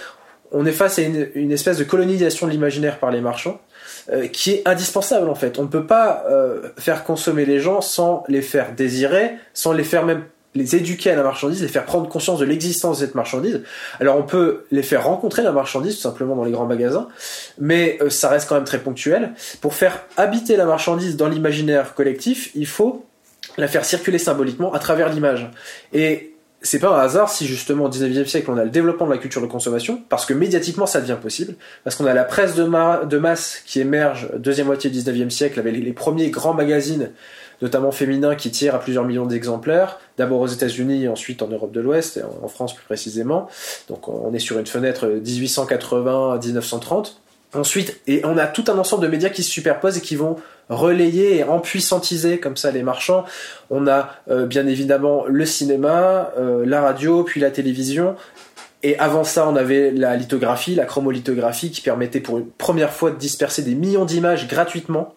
on 0.52 0.66
est 0.66 0.72
face 0.72 0.98
à 0.98 1.04
une 1.04 1.52
espèce 1.52 1.78
de 1.78 1.84
colonisation 1.84 2.48
de 2.48 2.52
l'imaginaire 2.52 2.98
par 2.98 3.12
les 3.12 3.22
marchands 3.22 3.62
euh, 4.12 4.28
qui 4.28 4.52
est 4.52 4.68
indispensable 4.68 5.30
en 5.30 5.36
fait. 5.36 5.60
On 5.60 5.64
ne 5.64 5.68
peut 5.68 5.86
pas 5.86 6.26
euh, 6.30 6.70
faire 6.78 7.04
consommer 7.04 7.46
les 7.46 7.60
gens 7.60 7.82
sans 7.82 8.24
les 8.28 8.42
faire 8.42 8.74
désirer, 8.74 9.36
sans 9.54 9.72
les 9.72 9.84
faire 9.84 10.06
même 10.06 10.24
les 10.56 10.76
éduquer 10.76 11.12
à 11.12 11.16
la 11.16 11.22
marchandise, 11.22 11.62
les 11.62 11.68
faire 11.68 11.86
prendre 11.86 12.10
conscience 12.10 12.40
de 12.40 12.46
l'existence 12.46 13.00
de 13.00 13.06
cette 13.06 13.14
marchandise. 13.14 13.62
Alors 14.00 14.18
on 14.18 14.24
peut 14.24 14.66
les 14.72 14.82
faire 14.82 15.04
rencontrer 15.04 15.44
la 15.44 15.52
marchandise 15.52 15.96
tout 15.96 16.02
simplement 16.02 16.36
dans 16.36 16.44
les 16.44 16.52
grands 16.52 16.66
magasins, 16.66 17.08
mais 17.60 18.00
euh, 18.02 18.10
ça 18.10 18.30
reste 18.30 18.50
quand 18.50 18.56
même 18.56 18.64
très 18.64 18.80
ponctuel. 18.80 19.34
Pour 19.62 19.76
faire 19.76 20.04
habiter 20.18 20.56
la 20.56 20.66
marchandise 20.66 21.16
dans 21.16 21.28
l'imaginaire 21.28 21.94
collectif, 21.94 22.50
il 22.56 22.66
faut 22.66 23.06
la 23.58 23.68
faire 23.68 23.86
circuler 23.86 24.18
symboliquement 24.18 24.74
à 24.74 24.80
travers 24.80 25.10
l'image. 25.10 25.50
Et 25.94 26.34
c'est 26.62 26.80
pas 26.80 26.90
un 26.90 27.00
hasard 27.00 27.30
si 27.30 27.48
justement 27.48 27.86
au 27.86 27.90
19e 27.90 28.26
siècle 28.26 28.52
on 28.52 28.58
a 28.58 28.66
le 28.66 28.70
développement 28.70 29.08
de 29.08 29.12
la 29.12 29.18
culture 29.18 29.42
de 29.42 29.48
consommation, 29.48 30.02
parce 30.10 30.26
que 30.26 30.34
médiatiquement 30.34 30.86
ça 30.86 31.00
devient 31.00 31.18
possible, 31.22 31.56
parce 31.84 31.96
qu'on 31.96 32.06
a 32.06 32.14
la 32.14 32.26
presse 32.26 32.56
de, 32.56 33.18
masse 33.18 33.62
qui 33.66 33.80
émerge 33.80 34.30
deuxième 34.38 34.68
moitié 34.68 34.90
du 34.90 35.00
19e 35.00 35.30
siècle 35.30 35.60
avec 35.60 35.76
les, 35.76 35.94
premiers 35.94 36.30
grands 36.30 36.54
magazines, 36.54 37.12
notamment 37.62 37.92
féminins, 37.92 38.36
qui 38.36 38.52
tirent 38.52 38.76
à 38.76 38.80
plusieurs 38.80 39.06
millions 39.06 39.26
d'exemplaires, 39.26 40.00
d'abord 40.18 40.42
aux 40.42 40.48
États-Unis, 40.48 41.08
ensuite 41.08 41.42
en 41.42 41.48
Europe 41.48 41.72
de 41.72 41.80
l'Ouest, 41.80 42.18
et 42.18 42.24
en 42.24 42.48
France 42.48 42.74
plus 42.74 42.86
précisément. 42.86 43.48
Donc 43.88 44.08
on 44.08 44.34
est 44.34 44.40
sur 44.40 44.60
une 44.60 44.68
fenêtre 44.68 45.08
1880-1930. 45.08 47.14
Ensuite, 47.54 48.00
et 48.06 48.22
on 48.26 48.38
a 48.38 48.46
tout 48.46 48.66
un 48.68 48.78
ensemble 48.78 49.04
de 49.04 49.08
médias 49.08 49.30
qui 49.30 49.42
se 49.42 49.50
superposent 49.50 49.98
et 49.98 50.02
qui 50.02 50.16
vont 50.16 50.36
relayer 50.70 51.38
et 51.38 51.44
empuissantiser 51.44 52.40
comme 52.40 52.58
ça 52.58 52.70
les 52.70 52.84
marchands. 52.84 53.26
On 53.72 53.88
a 53.88 54.12
euh, 54.30 54.46
bien 54.46 54.68
évidemment 54.68 55.26
le 55.26 55.46
cinéma, 55.46 56.32
euh, 56.38 56.64
la 56.66 56.82
radio, 56.82 57.24
puis 57.24 57.42
la 57.42 57.50
télévision. 57.50 58.16
Et 58.84 58.98
avant 59.00 59.24
ça, 59.24 59.48
on 59.48 59.56
avait 59.56 59.92
la 59.92 60.16
lithographie, 60.16 60.76
la 60.76 60.86
chromolithographie, 60.86 61.72
qui 61.72 61.82
permettait 61.82 62.20
pour 62.20 62.38
une 62.38 62.48
première 62.48 62.94
fois 62.94 63.12
de 63.12 63.18
disperser 63.18 63.64
des 63.64 63.76
millions 63.76 64.06
d'images 64.06 64.48
gratuitement 64.48 65.16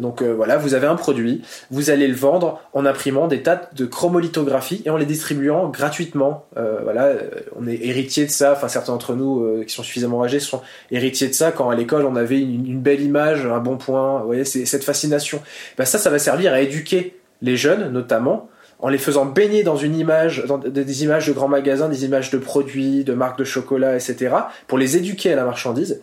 donc 0.00 0.22
euh, 0.22 0.32
voilà, 0.34 0.56
vous 0.56 0.74
avez 0.74 0.86
un 0.86 0.94
produit, 0.94 1.42
vous 1.70 1.90
allez 1.90 2.06
le 2.06 2.14
vendre 2.14 2.60
en 2.72 2.86
imprimant 2.86 3.26
des 3.26 3.42
tas 3.42 3.68
de 3.74 3.84
chromolithographies 3.84 4.82
et 4.84 4.90
en 4.90 4.96
les 4.96 5.06
distribuant 5.06 5.68
gratuitement. 5.68 6.46
Euh, 6.56 6.80
voilà, 6.82 7.06
euh, 7.06 7.30
on 7.58 7.66
est 7.66 7.78
héritier 7.82 8.26
de 8.26 8.30
ça. 8.30 8.52
Enfin, 8.52 8.68
certains 8.68 8.92
d'entre 8.92 9.14
nous 9.14 9.64
qui 9.66 9.74
sont 9.74 9.82
suffisamment 9.82 10.22
âgés 10.22 10.40
sont 10.40 10.62
héritiers 10.90 11.28
de 11.28 11.34
ça. 11.34 11.52
Quand 11.52 11.70
à 11.70 11.74
l'école 11.74 12.04
on 12.06 12.16
avait 12.16 12.40
une, 12.40 12.80
belle 12.80 13.02
image, 13.02 13.44
un 13.46 13.58
bon 13.58 13.76
point, 13.76 14.20
vous 14.20 14.26
voyez, 14.26 14.44
c'est 14.44 14.66
cette 14.66 14.84
fascination. 14.84 15.40
Ben 15.76 15.84
ça, 15.84 15.98
ça 15.98 16.10
va 16.10 16.18
servir 16.18 16.52
à 16.52 16.60
éduquer 16.60 17.16
les 17.42 17.56
jeunes, 17.56 17.92
notamment 17.92 18.48
en 18.80 18.88
les 18.88 18.98
faisant 18.98 19.26
baigner 19.26 19.64
dans 19.64 19.76
une 19.76 19.98
image, 19.98 20.44
dans 20.46 20.56
des 20.56 21.02
images 21.02 21.26
de 21.26 21.32
grands 21.32 21.48
magasins, 21.48 21.88
des 21.88 22.04
images 22.04 22.30
de 22.30 22.38
produits, 22.38 23.02
de 23.02 23.12
marques 23.12 23.38
de 23.38 23.44
chocolat, 23.44 23.96
etc., 23.96 24.32
pour 24.68 24.78
les 24.78 24.96
éduquer 24.96 25.32
à 25.32 25.36
la 25.36 25.44
marchandise. 25.44 26.00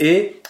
Et 0.00 0.40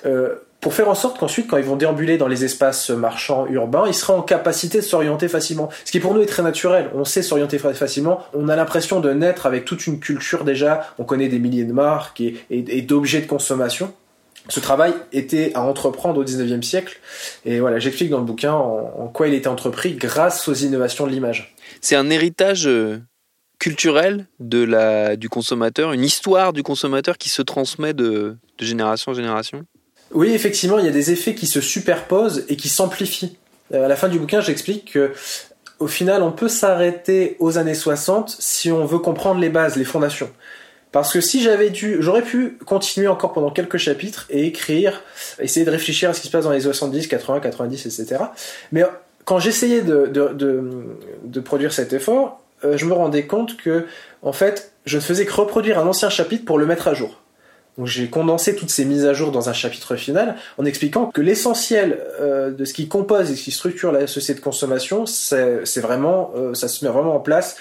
pour 0.61 0.75
faire 0.75 0.89
en 0.89 0.95
sorte 0.95 1.19
qu'ensuite, 1.19 1.47
quand 1.47 1.57
ils 1.57 1.65
vont 1.65 1.77
déambuler 1.77 2.19
dans 2.19 2.27
les 2.27 2.45
espaces 2.45 2.91
marchands 2.91 3.47
urbains, 3.47 3.85
ils 3.87 3.95
seront 3.95 4.19
en 4.19 4.23
capacité 4.23 4.79
de 4.79 4.83
s'orienter 4.83 5.29
facilement. 5.29 5.69
Ce 5.85 5.93
qui 5.93 6.01
pour 6.01 6.15
nous 6.15 6.21
est 6.21 6.27
très 6.27 6.43
naturel. 6.43 6.91
On 6.95 7.05
sait 7.05 7.23
s'orienter 7.23 7.59
facilement. 7.59 8.25
On 8.35 8.49
a 8.49 8.57
l'impression 8.57 8.99
de 8.99 9.13
naître 9.13 9.47
avec 9.47 9.65
toute 9.65 9.87
une 9.87 10.01
culture 10.01 10.43
déjà. 10.43 10.93
On 10.99 11.05
connaît 11.05 11.29
des 11.29 11.39
milliers 11.39 11.65
de 11.65 11.73
marques 11.73 12.21
et, 12.21 12.83
d'objets 12.83 13.21
de 13.21 13.27
consommation. 13.27 13.93
Ce 14.49 14.59
travail 14.59 14.95
était 15.13 15.53
à 15.55 15.63
entreprendre 15.63 16.19
au 16.21 16.25
19e 16.25 16.63
siècle. 16.63 16.99
Et 17.45 17.61
voilà, 17.61 17.79
j'explique 17.79 18.11
dans 18.11 18.19
le 18.19 18.25
bouquin 18.25 18.53
en, 18.53 19.09
quoi 19.13 19.29
il 19.29 19.35
était 19.35 19.49
entrepris 19.49 19.95
grâce 19.95 20.49
aux 20.49 20.55
innovations 20.55 21.07
de 21.07 21.13
l'image. 21.13 21.55
C'est 21.81 21.97
un 21.97 22.11
héritage 22.11 22.67
euh, 22.67 22.99
culturel 23.61 24.27
du 24.41 25.29
consommateur, 25.29 25.93
une 25.93 26.05
histoire 26.05 26.53
du 26.53 26.65
consommateur 26.65 27.17
qui 27.17 27.29
se 27.29 27.43
transmet 27.43 27.95
de 27.95 28.37
génération 28.59 29.13
en 29.13 29.15
génération? 29.15 29.65
Oui, 30.13 30.33
effectivement, 30.33 30.79
il 30.79 30.85
y 30.85 30.89
a 30.89 30.93
des 30.93 31.11
effets 31.11 31.35
qui 31.35 31.47
se 31.47 31.61
superposent 31.61 32.45
et 32.49 32.57
qui 32.57 32.69
s'amplifient. 32.69 33.37
Euh, 33.75 33.85
à 33.85 33.89
la 33.89 33.97
fin 33.97 34.09
du 34.09 34.19
bouquin, 34.19 34.41
j'explique 34.41 34.93
que 34.93 35.13
au 35.79 35.87
final, 35.87 36.23
on 36.23 36.33
peut 36.33 36.49
s'arrêter 36.49 37.37
aux 37.39 37.59
années 37.59 37.75
60 37.75 38.35
si 38.39 38.73
on 38.73 38.85
veut 38.85 38.99
comprendre 38.99 39.41
les 39.41 39.49
bases, 39.49 39.77
les 39.77 39.85
fondations. 39.85 40.31
Parce 40.91 41.13
que 41.13 41.21
si 41.21 41.43
j'avais 41.43 41.71
dû, 41.71 41.99
j'aurais 42.01 42.23
pu 42.23 42.59
continuer 42.65 43.09
encore 43.09 43.33
pendant 43.33 43.51
quelques 43.51 43.77
chapitres 43.77 44.27
et 44.31 44.47
écrire, 44.47 45.03
essayer 45.39 45.67
de 45.67 45.71
réfléchir 45.71 46.11
à 46.11 46.15
ce 46.15 46.21
qui 46.21 46.29
se 46.29 46.33
passe 46.33 46.45
dans 46.45 46.53
les 46.53 46.63
70, 46.63 47.07
80, 47.09 47.41
90, 47.41 47.87
etc. 47.87 48.25
Mais 48.73 48.85
quand 49.25 49.39
j'essayais 49.39 49.83
de, 49.83 50.07
de, 50.07 51.41
produire 51.41 51.73
cet 51.73 51.93
effort, 51.93 52.41
euh, 52.65 52.77
je 52.77 52.87
me 52.87 52.95
rendais 52.95 53.27
compte 53.27 53.57
que, 53.59 53.87
en 54.23 54.33
fait, 54.33 54.73
je 54.87 54.97
ne 54.97 55.03
faisais 55.03 55.27
que 55.27 55.33
reproduire 55.33 55.79
un 55.79 55.87
ancien 55.87 56.09
chapitre 56.09 56.47
pour 56.47 56.59
le 56.59 56.65
mettre 56.65 56.89
à 56.89 56.95
jour. 56.95 57.21
Donc 57.79 57.87
j'ai 57.87 58.09
condensé 58.09 58.57
toutes 58.57 58.71
ces 58.71 58.85
mises 58.85 59.07
à 59.07 59.15
jour 59.15 59.31
dans 59.31 59.49
un 59.49 59.53
chapitre 59.53 59.95
final 59.95 60.35
en 60.59 60.65
expliquant 60.65 61.07
que 61.07 61.21
l'essentiel 61.21 62.01
euh, 62.21 62.51
de 62.51 62.65
ce 62.65 62.75
qui 62.75 62.89
compose 62.89 63.31
et 63.31 63.37
ce 63.37 63.45
qui 63.45 63.53
structure 63.53 63.93
la 63.93 64.09
société 64.09 64.41
de 64.41 64.45
consommation, 64.45 65.05
euh, 65.33 65.65
ça 65.65 66.69
se 66.69 66.85
met 66.85 66.91
vraiment 66.91 67.15
en 67.15 67.21
place 67.21 67.57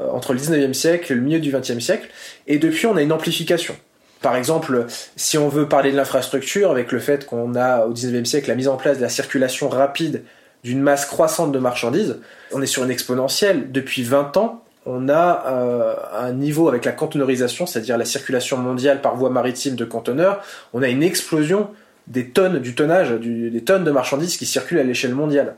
euh, 0.00 0.10
entre 0.10 0.32
le 0.32 0.40
19e 0.40 0.72
siècle 0.74 1.12
et 1.12 1.14
le 1.14 1.20
milieu 1.20 1.38
du 1.38 1.52
20e 1.52 1.78
siècle. 1.78 2.08
Et 2.48 2.58
depuis, 2.58 2.86
on 2.86 2.96
a 2.96 3.02
une 3.02 3.12
amplification. 3.12 3.76
Par 4.20 4.36
exemple, 4.36 4.86
si 5.16 5.38
on 5.38 5.48
veut 5.48 5.68
parler 5.68 5.92
de 5.92 5.96
l'infrastructure, 5.96 6.72
avec 6.72 6.90
le 6.90 6.98
fait 6.98 7.24
qu'on 7.24 7.54
a 7.54 7.86
au 7.86 7.94
19e 7.94 8.24
siècle 8.24 8.48
la 8.48 8.56
mise 8.56 8.68
en 8.68 8.76
place 8.76 8.98
de 8.98 9.02
la 9.02 9.08
circulation 9.08 9.68
rapide 9.68 10.24
d'une 10.64 10.82
masse 10.82 11.06
croissante 11.06 11.52
de 11.52 11.58
marchandises. 11.58 12.18
On 12.52 12.60
est 12.60 12.66
sur 12.66 12.84
une 12.84 12.90
exponentielle. 12.90 13.70
Depuis 13.70 14.02
20 14.02 14.36
ans, 14.36 14.62
on 14.86 15.08
a 15.08 15.44
euh, 15.46 15.94
un 16.12 16.32
niveau 16.32 16.68
avec 16.68 16.84
la 16.84 16.92
conteneurisation, 16.92 17.66
c'est-à-dire 17.66 17.98
la 17.98 18.04
circulation 18.04 18.56
mondiale 18.56 19.00
par 19.00 19.16
voie 19.16 19.30
maritime 19.30 19.74
de 19.74 19.84
conteneurs, 19.84 20.42
on 20.72 20.82
a 20.82 20.88
une 20.88 21.02
explosion 21.02 21.68
des 22.06 22.30
tonnes, 22.30 22.58
du 22.58 22.74
tonnage, 22.74 23.10
des 23.10 23.62
tonnes 23.62 23.84
de 23.84 23.90
marchandises 23.90 24.36
qui 24.36 24.46
circulent 24.46 24.78
à 24.78 24.84
l'échelle 24.84 25.14
mondiale. 25.14 25.56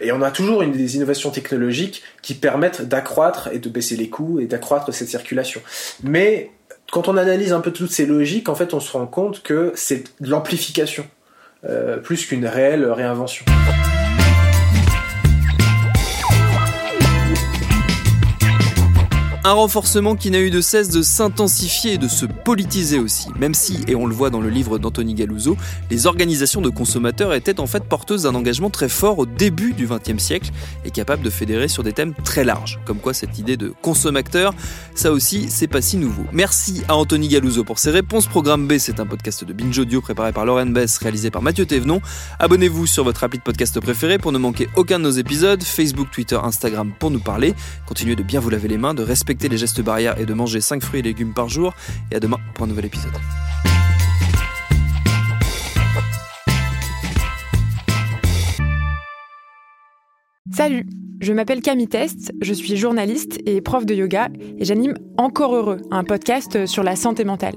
Et 0.00 0.12
on 0.12 0.20
a 0.22 0.30
toujours 0.30 0.64
des 0.64 0.96
innovations 0.96 1.30
technologiques 1.30 2.02
qui 2.22 2.34
permettent 2.34 2.82
d'accroître 2.82 3.48
et 3.52 3.58
de 3.58 3.68
baisser 3.68 3.96
les 3.96 4.08
coûts 4.08 4.40
et 4.40 4.46
d'accroître 4.46 4.92
cette 4.92 5.08
circulation. 5.08 5.60
Mais 6.02 6.50
quand 6.92 7.08
on 7.08 7.16
analyse 7.16 7.52
un 7.52 7.60
peu 7.60 7.70
toutes 7.70 7.90
ces 7.90 8.06
logiques, 8.06 8.48
en 8.48 8.54
fait, 8.54 8.74
on 8.74 8.80
se 8.80 8.92
rend 8.92 9.06
compte 9.06 9.42
que 9.42 9.72
c'est 9.74 10.04
l'amplification, 10.20 11.06
euh, 11.64 11.96
plus 11.98 12.26
qu'une 12.26 12.46
réelle 12.46 12.84
réinvention. 12.90 13.44
Un 19.46 19.52
renforcement 19.52 20.16
qui 20.16 20.30
n'a 20.30 20.40
eu 20.40 20.48
de 20.48 20.62
cesse 20.62 20.88
de 20.88 21.02
s'intensifier 21.02 21.92
et 21.92 21.98
de 21.98 22.08
se 22.08 22.24
politiser 22.24 22.98
aussi, 22.98 23.28
même 23.38 23.52
si, 23.52 23.84
et 23.86 23.94
on 23.94 24.06
le 24.06 24.14
voit 24.14 24.30
dans 24.30 24.40
le 24.40 24.48
livre 24.48 24.78
d'Anthony 24.78 25.12
Galuzzo, 25.12 25.58
les 25.90 26.06
organisations 26.06 26.62
de 26.62 26.70
consommateurs 26.70 27.34
étaient 27.34 27.60
en 27.60 27.66
fait 27.66 27.84
porteuses 27.84 28.22
d'un 28.22 28.34
engagement 28.34 28.70
très 28.70 28.88
fort 28.88 29.18
au 29.18 29.26
début 29.26 29.74
du 29.74 29.86
XXe 29.86 30.16
siècle 30.16 30.50
et 30.86 30.90
capables 30.90 31.22
de 31.22 31.28
fédérer 31.28 31.68
sur 31.68 31.82
des 31.82 31.92
thèmes 31.92 32.14
très 32.24 32.42
larges, 32.42 32.80
comme 32.86 32.96
quoi 32.96 33.12
cette 33.12 33.38
idée 33.38 33.58
de 33.58 33.74
consommateur, 33.82 34.54
ça 34.94 35.12
aussi, 35.12 35.50
c'est 35.50 35.68
pas 35.68 35.82
si 35.82 35.98
nouveau. 35.98 36.24
Merci 36.32 36.82
à 36.88 36.96
Anthony 36.96 37.28
Galuzzo 37.28 37.64
pour 37.64 37.78
ses 37.78 37.90
réponses. 37.90 38.26
Programme 38.26 38.66
B, 38.66 38.78
c'est 38.78 38.98
un 38.98 39.04
podcast 39.04 39.44
de 39.44 39.52
Binge 39.52 39.78
Audio 39.78 40.00
préparé 40.00 40.32
par 40.32 40.46
Lauren 40.46 40.70
Bess, 40.70 40.96
réalisé 40.96 41.30
par 41.30 41.42
Mathieu 41.42 41.66
Thévenon. 41.66 42.00
Abonnez-vous 42.38 42.86
sur 42.86 43.04
votre 43.04 43.24
appli 43.24 43.40
de 43.40 43.44
podcast 43.44 43.78
préféré 43.78 44.16
pour 44.16 44.32
ne 44.32 44.38
manquer 44.38 44.70
aucun 44.76 44.98
de 44.98 45.04
nos 45.04 45.10
épisodes, 45.10 45.62
Facebook, 45.62 46.08
Twitter, 46.10 46.38
Instagram 46.42 46.94
pour 46.98 47.10
nous 47.10 47.20
parler. 47.20 47.54
Continuez 47.84 48.16
de 48.16 48.22
bien 48.22 48.40
vous 48.40 48.48
laver 48.48 48.68
les 48.68 48.78
mains, 48.78 48.94
de 48.94 49.02
respecter 49.34 49.48
les 49.48 49.58
gestes 49.58 49.82
barrières 49.82 50.20
et 50.20 50.26
de 50.26 50.34
manger 50.34 50.60
5 50.60 50.80
fruits 50.80 51.00
et 51.00 51.02
légumes 51.02 51.34
par 51.34 51.48
jour. 51.48 51.74
Et 52.12 52.16
à 52.16 52.20
demain 52.20 52.38
pour 52.54 52.64
un 52.64 52.68
nouvel 52.68 52.84
épisode. 52.84 53.12
Salut, 60.52 60.86
je 61.20 61.32
m'appelle 61.32 61.62
Camille 61.62 61.88
Test, 61.88 62.32
je 62.40 62.54
suis 62.54 62.76
journaliste 62.76 63.40
et 63.44 63.60
prof 63.60 63.84
de 63.84 63.94
yoga 63.94 64.28
et 64.58 64.64
j'anime 64.64 64.94
Encore 65.18 65.56
Heureux, 65.56 65.78
un 65.90 66.04
podcast 66.04 66.66
sur 66.66 66.84
la 66.84 66.94
santé 66.94 67.24
mentale. 67.24 67.56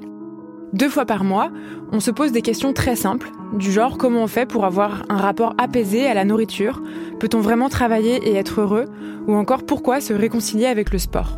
Deux 0.73 0.89
fois 0.89 1.05
par 1.05 1.23
mois, 1.23 1.51
on 1.91 1.99
se 1.99 2.09
pose 2.09 2.31
des 2.31 2.41
questions 2.41 2.73
très 2.73 2.95
simples, 2.95 3.29
du 3.53 3.71
genre 3.71 3.99
comment 3.99 4.23
on 4.23 4.27
fait 4.27 4.47
pour 4.47 4.65
avoir 4.65 5.03
un 5.09 5.17
rapport 5.17 5.53
apaisé 5.59 6.07
à 6.07 6.15
la 6.15 6.25
nourriture, 6.25 6.81
peut-on 7.19 7.39
vraiment 7.39 7.69
travailler 7.69 8.15
et 8.27 8.35
être 8.35 8.61
heureux, 8.61 8.85
ou 9.27 9.35
encore 9.35 9.63
pourquoi 9.63 10.01
se 10.01 10.13
réconcilier 10.13 10.65
avec 10.65 10.91
le 10.91 10.97
sport. 10.97 11.37